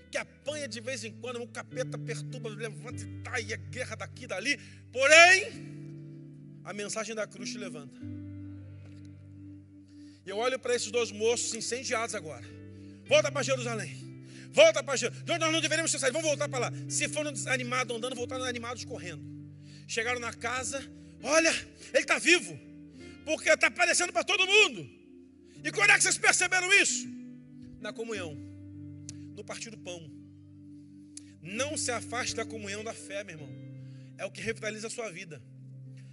[0.10, 4.26] Que apanha de vez em quando, o capeta perturba, levanta e tá, a guerra daqui
[4.26, 4.60] dali.
[4.92, 5.52] Porém,
[6.64, 8.02] a mensagem da cruz te levanta.
[10.26, 12.63] E eu olho para esses dois moços incendiados agora.
[13.14, 13.94] Volta para Jerusalém.
[14.50, 15.40] Volta para Jerusalém.
[15.40, 16.14] Nós não deveríamos ter saído.
[16.14, 16.72] Vamos voltar para lá.
[16.90, 19.24] Se foram desanimados andando, voltaram animados correndo.
[19.88, 20.84] Chegaram na casa.
[21.22, 21.54] Olha,
[21.94, 22.60] ele está vivo.
[23.24, 24.90] Porque está aparecendo para todo mundo.
[25.64, 27.08] E quando é que vocês perceberam isso?
[27.80, 28.36] Na comunhão.
[29.36, 30.02] No partir do pão.
[31.40, 33.50] Não se afaste da comunhão da fé, meu irmão.
[34.18, 35.40] É o que revitaliza a sua vida.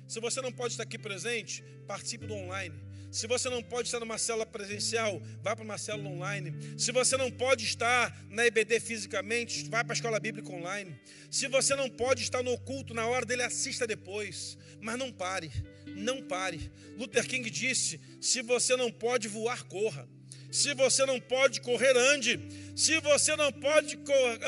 [0.07, 2.75] Se você não pode estar aqui presente, participe do online.
[3.11, 6.55] Se você não pode estar numa célula presencial, vá para uma célula online.
[6.79, 10.97] Se você não pode estar na EBD fisicamente, vá para a escola bíblica online.
[11.29, 14.57] Se você não pode estar no culto na hora dele, assista depois.
[14.81, 15.51] Mas não pare,
[15.87, 16.71] não pare.
[16.97, 20.09] Luther King disse: se você não pode voar, corra.
[20.51, 22.41] Se você não pode correr, ande.
[22.75, 23.99] Se você não pode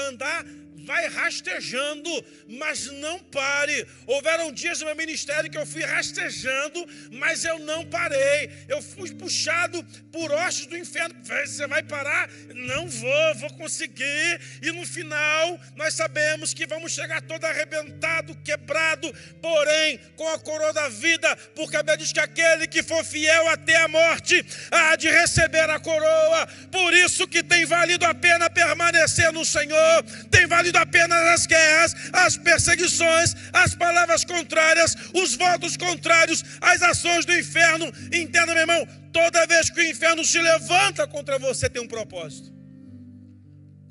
[0.08, 0.44] andar,
[0.85, 2.11] vai rastejando,
[2.49, 3.87] mas não pare.
[4.07, 8.51] Houveram dias no meu ministério que eu fui rastejando, mas eu não parei.
[8.68, 11.14] Eu fui puxado por hostes do inferno.
[11.24, 12.28] Você vai parar?
[12.55, 14.41] Não vou, vou conseguir.
[14.61, 20.72] E no final, nós sabemos que vamos chegar todo arrebentado, quebrado, porém com a coroa
[20.72, 24.97] da vida, porque a Bíblia diz que aquele que for fiel até a morte há
[24.97, 26.47] de receber a coroa.
[26.70, 31.47] Por isso que tem valido a pena permanecer no Senhor, tem valido valido apenas as
[31.47, 37.87] guerras, as perseguições, as palavras contrárias, os votos contrários, as ações do inferno.
[38.12, 42.51] Entenda, meu irmão, toda vez que o inferno se levanta contra você, tem um propósito.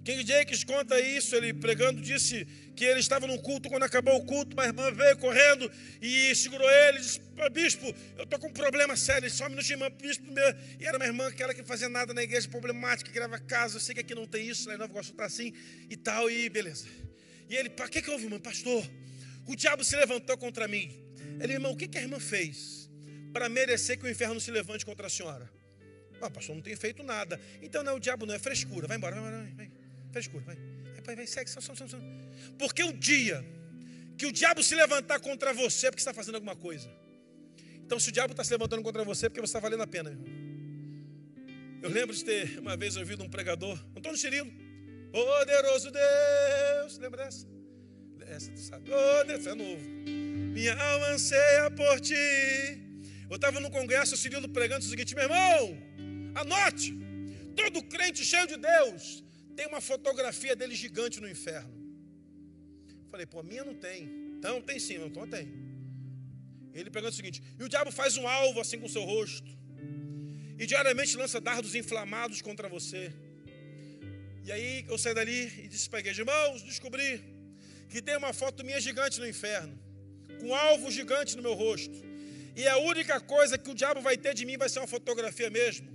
[0.04, 4.26] King Jakes conta isso, ele pregando, disse que ele estava num culto, quando acabou o
[4.26, 7.86] culto, uma irmã veio correndo e segurou ele e disse, bispo,
[8.18, 10.56] eu estou com um problema sério, só um minutinho, irmã, bispo, meu.
[10.80, 13.82] e era uma irmã, aquela que fazia nada na igreja, problemática, que criava casa, eu
[13.82, 15.54] sei que aqui não tem isso, lá em Nova Iguaçu está assim,
[15.90, 16.88] e tal, e beleza.
[17.50, 18.40] E ele, para que que houve, irmã?
[18.40, 18.90] Pastor,
[19.46, 20.90] o diabo se levantou contra mim.
[21.40, 22.90] Ele, irmão, o que que a irmã fez
[23.34, 25.52] para merecer que o inferno se levante contra a senhora?
[26.22, 27.40] Ah, pastor, não tem feito nada.
[27.62, 28.88] Então não é o diabo, não, é frescura.
[28.88, 29.72] Vai embora, vai embora, vai.
[30.12, 30.71] Frescura, vai.
[31.16, 31.52] Vai, segue.
[32.58, 33.44] Porque o dia
[34.18, 36.88] que o diabo se levantar contra você é porque está fazendo alguma coisa.
[37.84, 39.88] Então, se o diabo está se levantando contra você, é porque você está valendo a
[39.88, 40.12] pena.
[41.82, 44.52] Eu lembro de ter uma vez ouvido um pregador, Antônio Cirilo,
[45.12, 47.00] poderoso Deus.
[47.00, 47.48] Lembra dessa?
[48.28, 48.92] Essa tu sabe.
[48.92, 49.82] Oh, Deus, é novo.
[50.58, 52.14] Minha alma anseia por ti.
[53.30, 55.78] Eu estava no congresso, o Cirilo pregando o seguinte: meu irmão,
[56.36, 56.94] anote.
[57.56, 61.74] Todo crente cheio de Deus tem uma fotografia dele gigante no inferno.
[63.10, 64.10] Falei, pô, a minha não tem.
[64.38, 65.48] Então tem sim, então tem.
[66.74, 69.52] Ele pergunta o seguinte: e o diabo faz um alvo assim com o seu rosto,
[70.58, 73.14] e diariamente lança dardos inflamados contra você.
[74.44, 77.22] E aí eu saí dali e disse para a igreja: irmãos, descobri
[77.90, 79.78] que tem uma foto minha gigante no inferno,
[80.40, 81.98] com um alvo gigante no meu rosto.
[82.56, 85.50] E a única coisa que o diabo vai ter de mim vai ser uma fotografia
[85.50, 85.88] mesmo,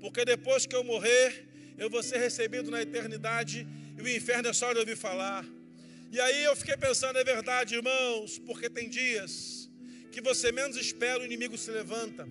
[0.00, 1.47] porque depois que eu morrer,
[1.78, 3.66] eu vou ser recebido na eternidade
[3.96, 5.46] e o inferno é só de ouvir falar.
[6.10, 9.70] E aí eu fiquei pensando, é verdade, irmãos, porque tem dias
[10.10, 12.26] que você menos espera, o inimigo se levanta.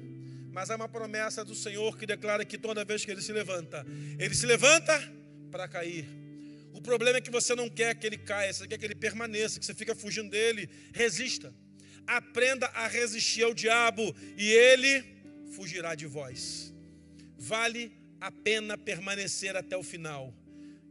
[0.52, 3.86] Mas há uma promessa do Senhor que declara que toda vez que ele se levanta,
[4.20, 4.94] ele se levanta
[5.50, 6.06] para cair.
[6.74, 9.60] O problema é que você não quer que ele caia, você quer que ele permaneça,
[9.60, 10.70] que você fica fugindo dele.
[10.94, 11.54] Resista.
[12.06, 15.04] Aprenda a resistir ao diabo e ele
[15.54, 16.74] fugirá de vós.
[17.38, 20.34] Vale a pena permanecer até o final.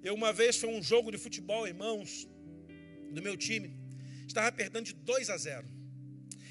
[0.03, 2.29] Eu uma vez foi um jogo de futebol, irmãos,
[3.11, 3.75] do meu time.
[4.27, 5.67] Estava perdendo de 2 a 0.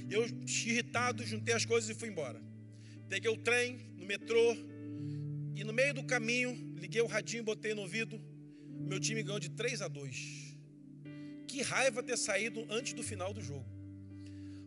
[0.10, 0.26] Eu,
[0.66, 2.42] irritado, juntei as coisas e fui embora.
[3.10, 4.56] Peguei o trem no metrô
[5.56, 8.22] e no meio do caminho liguei o radinho, botei no ouvido.
[8.70, 10.58] Meu time ganhou de 3 a 2.
[11.48, 13.66] Que raiva ter saído antes do final do jogo.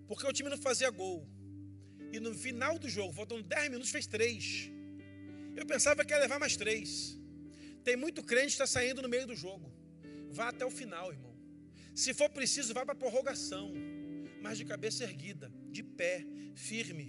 [0.06, 1.28] Porque o time não fazia gol.
[2.12, 4.72] E no final do jogo, faltando 10 minutos, fez 3.
[5.58, 7.18] Eu pensava que ia levar mais três.
[7.82, 9.66] Tem muito crente que está saindo no meio do jogo.
[10.30, 11.36] Vá até o final, irmão.
[11.92, 13.72] Se for preciso, vá para a prorrogação.
[14.40, 17.06] Mas de cabeça erguida, de pé, firme,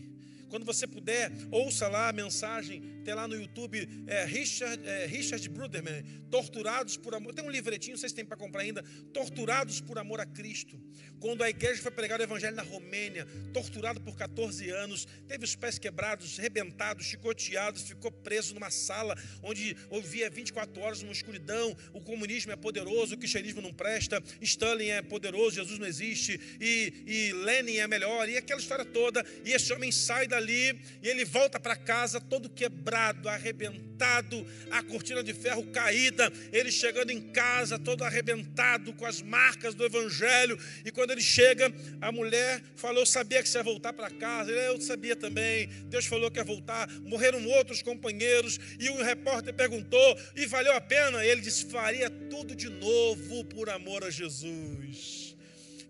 [0.50, 5.48] Quando você puder, ouça lá a mensagem, tem lá no YouTube é, Richard, é, Richard
[5.50, 7.34] Bruderman, Torturados por Amor.
[7.34, 8.84] Tem um livretinho, vocês têm para comprar ainda,
[9.14, 10.80] Torturados por Amor a Cristo.
[11.20, 15.56] Quando a igreja foi pregar o evangelho na Romênia, torturado por 14 anos, teve os
[15.56, 21.76] pés quebrados, rebentados, chicoteados, ficou preso numa sala onde ouvia 24 horas numa escuridão.
[21.94, 26.94] O comunismo é poderoso, o cristianismo não presta, Stalin é poderoso, Jesus não existe, e,
[27.06, 29.26] e Lenin é melhor, e aquela história toda.
[29.44, 35.22] E esse homem sai dali e ele volta para casa todo quebrado, arrebentado, a cortina
[35.22, 40.92] de ferro caída, ele chegando em casa todo arrebentado, com as marcas do evangelho, e
[40.92, 44.52] quando quando ele chega, a mulher falou: Sabia que você ia voltar para casa.
[44.52, 45.68] Ele, eu sabia também.
[45.86, 46.88] Deus falou que ia voltar.
[47.02, 48.60] Morreram outros companheiros.
[48.80, 51.26] E o repórter perguntou: E valeu a pena?
[51.26, 55.29] Ele disse: Faria tudo de novo por amor a Jesus.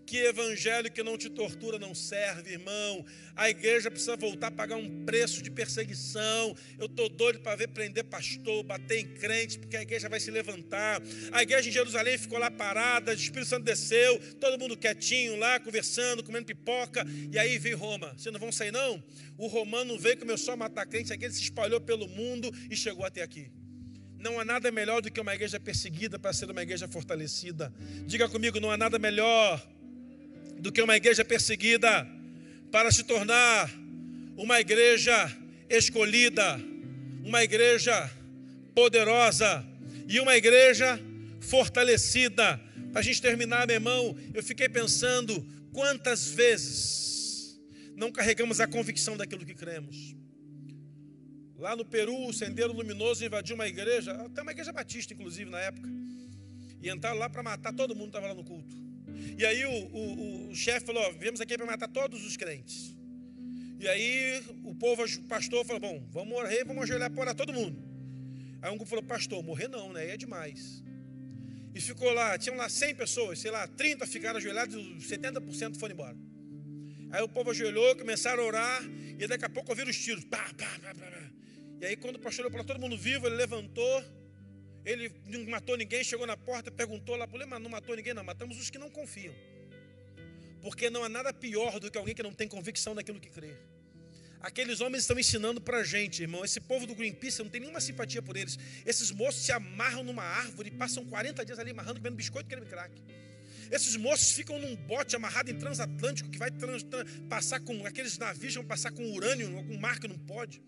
[0.10, 3.06] Que evangelho que não te tortura não serve, irmão.
[3.36, 6.56] A igreja precisa voltar a pagar um preço de perseguição.
[6.80, 10.32] Eu estou doido para ver prender pastor, bater em crente, porque a igreja vai se
[10.32, 11.00] levantar.
[11.32, 15.60] A igreja em Jerusalém ficou lá parada, o Espírito Santo desceu, todo mundo quietinho lá,
[15.60, 17.06] conversando, comendo pipoca.
[17.32, 18.12] E aí veio Roma.
[18.18, 19.04] Vocês não vão sair, não?
[19.38, 23.06] O romano veio, começou a matar crente, a igreja se espalhou pelo mundo e chegou
[23.06, 23.52] até aqui.
[24.18, 27.72] Não há nada melhor do que uma igreja perseguida para ser uma igreja fortalecida.
[28.08, 29.64] Diga comigo, não há nada melhor
[30.60, 32.08] do que uma igreja perseguida
[32.72, 33.72] para se tornar
[34.38, 35.32] uma igreja
[35.70, 36.60] escolhida,
[37.24, 38.10] uma igreja
[38.74, 39.66] poderosa
[40.08, 41.00] e uma igreja
[41.42, 42.60] fortalecida.
[42.92, 47.60] Para a gente terminar, meu irmão, eu fiquei pensando quantas vezes
[47.96, 50.16] não carregamos a convicção daquilo que cremos.
[51.58, 55.60] Lá no Peru, o Sendeiro Luminoso invadiu uma igreja, até uma igreja batista, inclusive, na
[55.60, 55.90] época.
[56.82, 58.74] E entraram lá para matar todo mundo que estava lá no culto.
[59.38, 62.96] E aí o, o, o chefe falou: viemos aqui para matar todos os crentes.
[63.80, 67.82] E aí o povo, o pastor falou: bom, vamos morrer, vamos ajoelhar para todo mundo.
[68.62, 70.02] Aí um grupo falou: pastor, morrer não, né?
[70.02, 70.84] Aí é demais.
[71.74, 76.18] E ficou lá, tinham lá 100 pessoas, sei lá, 30 ficaram ajoelhados, 70% foram embora.
[77.12, 78.84] Aí o povo ajoelhou, começaram a orar,
[79.18, 80.24] e daqui a pouco ouviram os tiros.
[80.26, 81.10] Pá, pá, pá, pá.
[81.82, 84.04] E aí, quando o pastor olhou para todo mundo vivo, ele levantou
[84.86, 88.60] ele não matou ninguém, chegou na porta, perguntou lá, mas não matou ninguém, não, matamos
[88.60, 89.34] os que não confiam.
[90.62, 93.56] Porque não há nada pior do que alguém que não tem convicção naquilo que crê.
[94.42, 96.46] Aqueles homens estão ensinando para a gente, irmão.
[96.46, 98.58] Esse povo do Greenpeace, eu não tem nenhuma simpatia por eles.
[98.86, 102.66] Esses moços se amarram numa árvore e passam 40 dias ali amarrando, comendo biscoito creme
[102.66, 103.02] crack.
[103.70, 108.18] Esses moços ficam num bote amarrado em transatlântico que vai trans, trans, passar com aqueles
[108.18, 110.62] navios vão passar com urânio, com mar que não pode.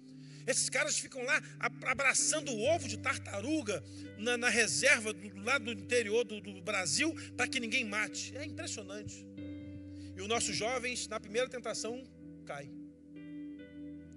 [0.45, 3.83] Esses caras ficam lá abraçando o ovo de tartaruga
[4.17, 8.35] na, na reserva do lado do interior do, do Brasil para que ninguém mate.
[8.35, 9.25] É impressionante.
[10.15, 12.03] E os nossos jovens, na primeira tentação,
[12.45, 12.71] caem.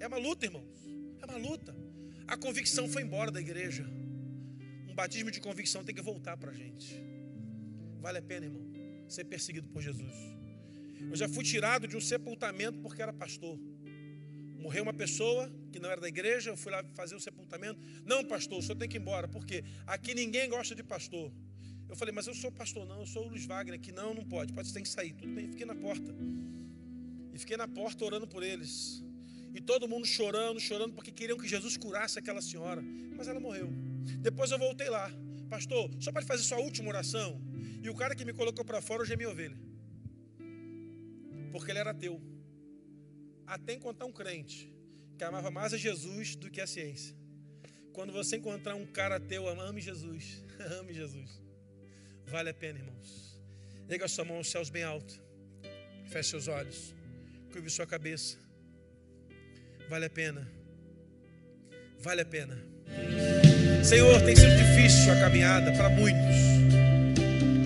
[0.01, 0.65] É uma luta, irmãos.
[1.23, 1.75] É uma luta.
[2.27, 3.87] A convicção foi embora da igreja.
[4.89, 7.03] Um batismo de convicção tem que voltar para a gente.
[8.01, 8.63] Vale a pena, irmão,
[9.09, 10.13] ser perseguido por Jesus.
[11.11, 13.59] Eu já fui tirado de um sepultamento porque era pastor.
[14.65, 17.79] Morreu uma pessoa que não era da igreja, eu fui lá fazer o sepultamento.
[18.03, 21.31] Não, pastor, o senhor tem que ir embora, porque aqui ninguém gosta de pastor.
[21.87, 24.25] Eu falei, mas eu sou pastor, não, eu sou o Luiz Wagner, aqui não, não
[24.25, 25.13] pode, pode, você tem que sair.
[25.13, 26.15] Tudo bem, fiquei na porta.
[27.35, 29.05] E fiquei na porta orando por eles.
[29.53, 32.83] E todo mundo chorando, chorando, porque queriam que Jesus curasse aquela senhora.
[33.15, 33.71] Mas ela morreu.
[34.21, 35.11] Depois eu voltei lá.
[35.51, 37.39] Pastor, só pode fazer sua última oração.
[37.83, 39.59] E o cara que me colocou para fora hoje é minha ovelha.
[41.53, 42.19] Porque ele era teu
[43.47, 44.73] até encontrar um crente
[45.17, 47.15] que amava mais a Jesus do que a ciência.
[47.93, 50.43] Quando você encontrar um cara teu, ame Jesus,
[50.81, 51.41] ame Jesus.
[52.27, 53.39] Vale a pena, irmãos.
[53.89, 55.21] Liga sua mão aos céus bem alto.
[56.07, 56.95] Feche seus olhos.
[57.53, 58.37] Curve sua cabeça.
[59.89, 60.51] Vale a pena.
[62.01, 62.59] Vale a pena.
[63.85, 66.37] Senhor, tem sido difícil a caminhada para muitos.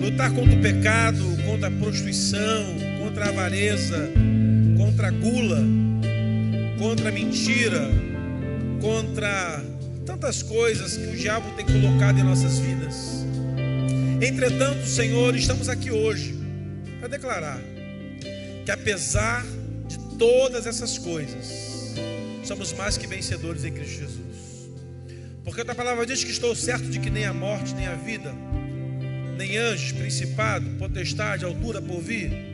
[0.01, 4.11] Lutar contra o pecado, contra a prostituição, contra a avareza
[4.99, 5.63] contra a gula,
[6.77, 7.89] contra a mentira,
[8.81, 9.63] contra
[10.05, 13.25] tantas coisas que o diabo tem colocado em nossas vidas.
[14.21, 16.37] Entretanto, Senhor, estamos aqui hoje
[16.99, 17.61] para declarar
[18.65, 19.45] que apesar
[19.87, 21.95] de todas essas coisas,
[22.43, 24.69] somos mais que vencedores em Cristo Jesus.
[25.45, 28.35] Porque a palavra diz que estou certo de que nem a morte, nem a vida,
[29.37, 32.49] nem anjos, principado, potestade, altura por vir,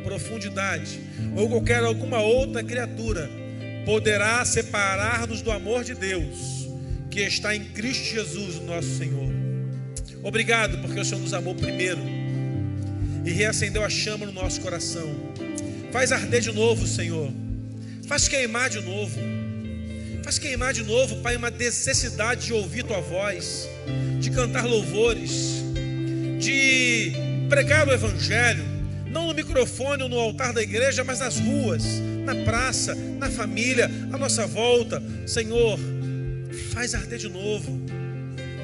[0.00, 1.00] profundidade,
[1.36, 3.30] ou qualquer alguma outra criatura,
[3.84, 6.68] poderá separar-nos do amor de Deus,
[7.10, 9.30] que está em Cristo Jesus, nosso Senhor.
[10.22, 12.02] Obrigado, porque o Senhor nos amou primeiro
[13.24, 15.08] e reacendeu a chama no nosso coração.
[15.90, 17.32] Faz arder de novo, Senhor.
[18.06, 19.18] Faz queimar de novo.
[20.22, 23.68] Faz queimar de novo, Pai, uma necessidade de ouvir tua voz,
[24.20, 25.64] de cantar louvores,
[26.38, 27.12] de
[27.48, 28.64] pregar o Evangelho,
[29.10, 31.84] não no microfone ou no altar da igreja, mas nas ruas,
[32.24, 35.02] na praça, na família, à nossa volta.
[35.26, 35.78] Senhor,
[36.72, 37.80] faz arder de novo.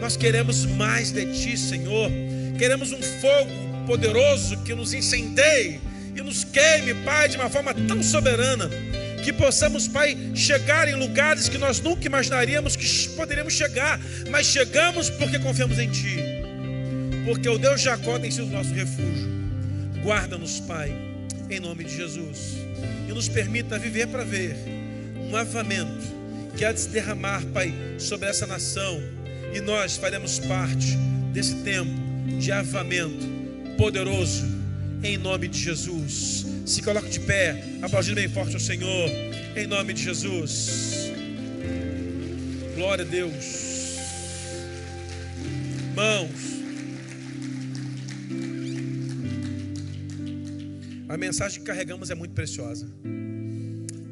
[0.01, 2.11] Nós queremos mais de Ti, Senhor.
[2.59, 3.51] Queremos um fogo
[3.87, 5.81] poderoso que nos incendeie
[6.15, 8.71] e nos queime, Pai, de uma forma tão soberana
[9.25, 15.11] que possamos, Pai, chegar em lugares que nós nunca imaginaríamos que poderíamos chegar, mas chegamos
[15.11, 16.17] porque confiamos em Ti,
[17.25, 19.46] porque o Deus Jacó tem sido nosso refúgio.
[20.07, 20.97] Guarda-nos, Pai,
[21.51, 22.53] em nome de Jesus,
[23.09, 24.55] e nos permita viver para ver
[25.29, 26.07] um avamento
[26.57, 29.03] que há de se derramar, Pai, sobre essa nação,
[29.53, 30.97] e nós faremos parte
[31.33, 31.91] desse tempo
[32.39, 33.27] de avamento
[33.77, 34.47] poderoso,
[35.03, 36.47] em nome de Jesus.
[36.65, 39.11] Se coloque de pé, aplaudindo bem forte ao Senhor,
[39.57, 41.11] em nome de Jesus.
[42.77, 43.99] Glória a Deus.
[45.97, 46.56] Mãos.
[51.17, 52.87] A mensagem que carregamos é muito preciosa.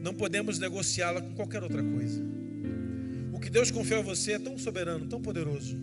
[0.02, 2.18] Não podemos negociá-la com qualquer outra coisa.
[3.30, 5.76] O que Deus confiou a você é tão soberano, tão poderoso,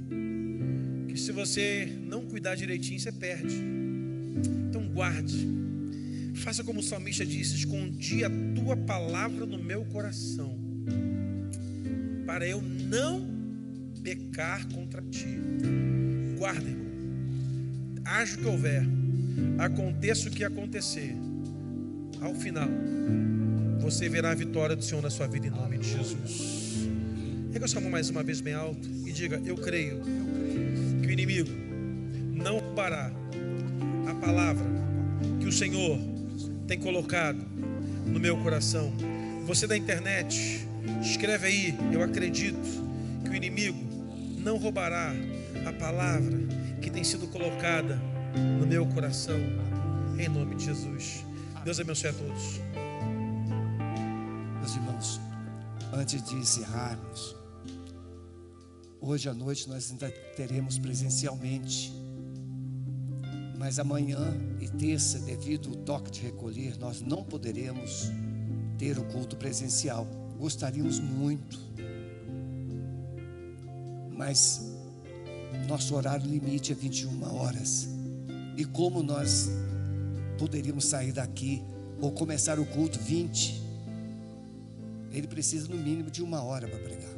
[1.08, 3.56] que se você não cuidar direitinho, você perde.
[4.68, 5.48] Então guarde
[6.34, 10.58] Faça como o salmista disse: Escondi a tua palavra no meu coração,
[12.26, 13.30] para eu não
[14.02, 15.38] pecar contra ti.
[16.40, 16.91] Guarda, irmão.
[18.04, 18.84] Haja o que houver,
[19.58, 21.16] aconteça o que acontecer,
[22.22, 22.70] ao final,
[23.80, 26.88] você verá a vitória do Senhor na sua vida em nome de Jesus.
[27.52, 30.02] Rega sua mão mais uma vez bem alto e diga: Eu creio
[31.02, 31.50] que o inimigo
[32.32, 33.12] não parar
[34.08, 34.66] a palavra
[35.40, 36.00] que o Senhor
[36.68, 37.44] tem colocado
[38.06, 38.94] no meu coração.
[39.46, 40.68] Você da internet,
[41.02, 42.60] escreve aí, eu acredito
[43.24, 43.80] que o inimigo
[44.38, 45.14] não roubará
[45.66, 46.40] a palavra
[46.82, 47.96] que tem sido colocada
[48.60, 49.40] no meu coração,
[50.18, 51.26] em nome de Jesus.
[51.64, 52.60] Deus abençoe a todos.
[54.60, 55.22] Meus irmãos,
[55.94, 57.36] antes de encerrarmos,
[59.00, 61.94] hoje à noite nós ainda teremos presencialmente
[63.62, 64.18] mas amanhã
[64.60, 68.12] e terça, devido ao toque de recolher, nós não poderemos
[68.80, 70.08] ter o culto presencial.
[70.40, 71.60] Gostaríamos muito,
[74.18, 74.71] mas
[75.68, 77.88] nosso horário limite é 21 horas.
[78.58, 79.50] E como nós
[80.38, 81.64] poderíamos sair daqui
[82.00, 83.62] ou começar o culto 20?
[85.12, 87.12] Ele precisa no mínimo de uma hora para pregar.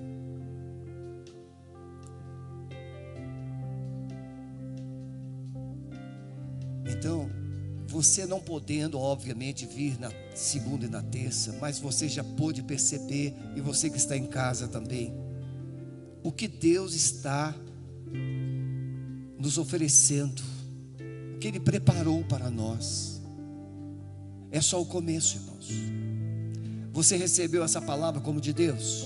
[6.85, 7.29] Então,
[7.87, 13.35] você não podendo, obviamente, vir na segunda e na terça, mas você já pôde perceber,
[13.55, 15.13] e você que está em casa também,
[16.23, 17.53] o que Deus está
[19.37, 20.41] nos oferecendo,
[21.35, 23.21] o que Ele preparou para nós.
[24.51, 25.69] É só o começo, irmãos.
[26.91, 29.05] Você recebeu essa palavra como de Deus?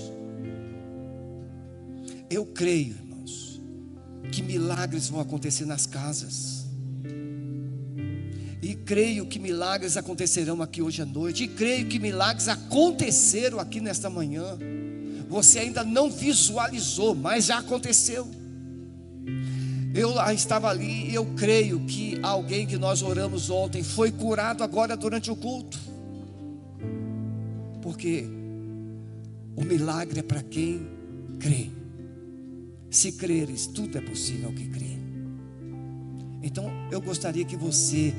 [2.28, 3.60] Eu creio, irmãos,
[4.30, 6.58] que milagres vão acontecer nas casas
[8.60, 11.44] e creio que milagres acontecerão aqui hoje à noite.
[11.44, 14.58] E creio que milagres aconteceram aqui nesta manhã.
[15.28, 18.28] Você ainda não visualizou, mas já aconteceu.
[19.98, 24.96] Eu estava ali e eu creio que alguém que nós oramos ontem foi curado agora
[24.96, 25.76] durante o culto.
[27.82, 28.24] Porque
[29.56, 30.86] o milagre é para quem
[31.40, 31.68] crê.
[32.88, 34.96] Se creres, tudo é possível que crê.
[36.44, 38.14] Então eu gostaria que você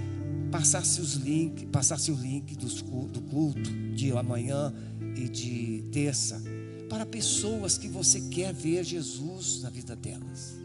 [0.52, 4.74] passasse os link, passasse o link dos, do culto de amanhã
[5.16, 6.44] e de terça
[6.90, 10.60] para pessoas que você quer ver Jesus na vida delas.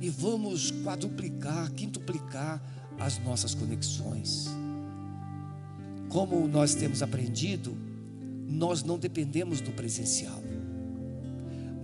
[0.00, 2.62] E vamos quadruplicar, quintuplicar
[2.98, 4.48] as nossas conexões.
[6.08, 7.76] Como nós temos aprendido,
[8.48, 10.42] nós não dependemos do presencial.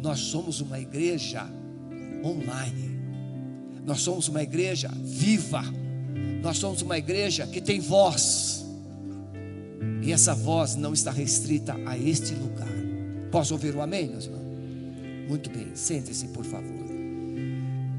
[0.02, 1.48] Nós somos uma igreja
[2.24, 2.96] online.
[3.84, 5.62] Nós somos uma igreja viva
[6.46, 8.64] nós somos uma igreja que tem voz.
[10.00, 12.72] E essa voz não está restrita a este lugar.
[13.32, 14.46] Posso ouvir o amém, meus irmãos?
[15.28, 16.85] Muito bem, sente-se, por favor.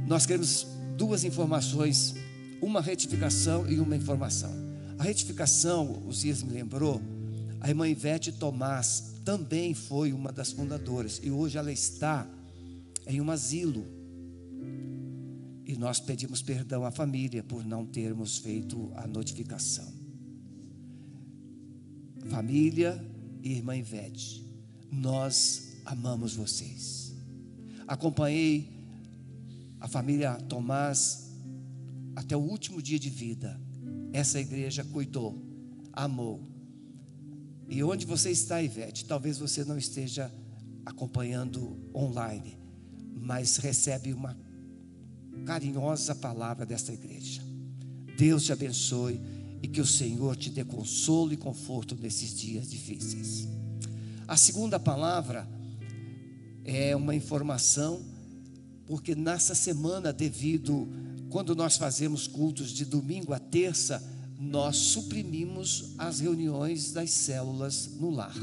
[0.08, 0.66] Nós queremos
[0.98, 2.16] duas informações,
[2.62, 4.50] uma retificação e uma informação.
[4.98, 7.02] A retificação, o Cias me lembrou,
[7.60, 12.26] a irmã Ivete Tomás também foi uma das fundadoras e hoje ela está
[13.06, 13.86] em um asilo
[15.66, 19.92] e nós pedimos perdão à família por não termos feito a notificação.
[22.30, 23.06] Família,
[23.44, 24.46] e irmã Ivete,
[24.90, 27.14] nós amamos vocês.
[27.86, 28.77] Acompanhei
[29.80, 31.32] a família Tomás
[32.16, 33.60] até o último dia de vida.
[34.12, 35.42] Essa igreja cuidou,
[35.94, 36.42] amou.
[37.70, 39.06] E onde você está, Ivete?
[39.06, 40.32] Talvez você não esteja
[40.86, 42.58] acompanhando online,
[43.14, 44.38] mas recebe uma
[45.46, 47.42] carinhosa palavra desta igreja.
[48.18, 49.20] Deus te abençoe
[49.62, 53.48] e que o Senhor te dê consolo e conforto nesses dias difíceis.
[54.28, 55.48] A segunda palavra
[56.64, 58.02] é uma informação,
[58.88, 60.88] porque nessa semana, devido,
[61.30, 64.02] quando nós fazemos cultos de domingo a terça,
[64.40, 68.36] nós suprimimos as reuniões das células no lar.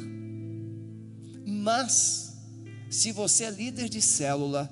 [1.46, 2.36] Mas,
[2.90, 4.70] se você é líder de célula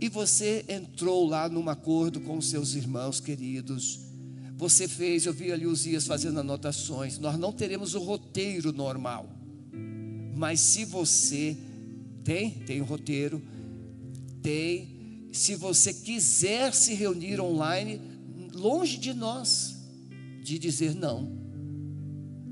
[0.00, 4.00] e você entrou lá num acordo com seus irmãos queridos,
[4.56, 7.18] você fez, eu vi ali os dias fazendo anotações.
[7.18, 9.28] Nós não teremos o roteiro normal.
[10.36, 11.56] Mas se você
[12.22, 13.42] tem, tem o roteiro,
[15.32, 18.00] Se você quiser se reunir online,
[18.52, 19.76] longe de nós
[20.42, 21.40] de dizer não.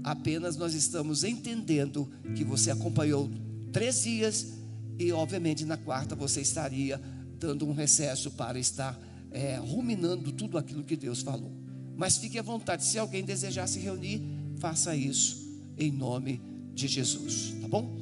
[0.03, 3.31] Apenas nós estamos entendendo que você acompanhou
[3.73, 4.55] três dias
[4.99, 7.01] e, obviamente, na quarta você estaria
[7.39, 8.99] dando um recesso para estar
[9.31, 11.53] é, ruminando tudo aquilo que Deus falou.
[11.97, 14.23] Mas fique à vontade, se alguém desejar se reunir,
[14.59, 15.41] faça isso
[15.77, 16.41] em nome
[16.75, 17.99] de Jesus, tá bom?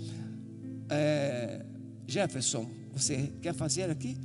[0.88, 1.64] É,
[2.06, 2.68] Jefferson,
[2.98, 4.16] você quer fazer aqui?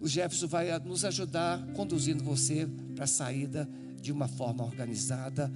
[0.00, 3.68] O Jefferson vai nos ajudar conduzindo você para a saída
[4.00, 5.50] de uma forma organizada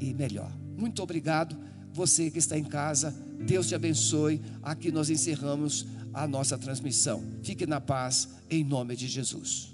[0.00, 0.52] e melhor.
[0.76, 1.56] Muito obrigado,
[1.92, 3.14] você que está em casa,
[3.46, 4.42] Deus te abençoe.
[4.62, 7.24] Aqui nós encerramos a nossa transmissão.
[7.42, 9.73] Fique na paz, em nome de Jesus.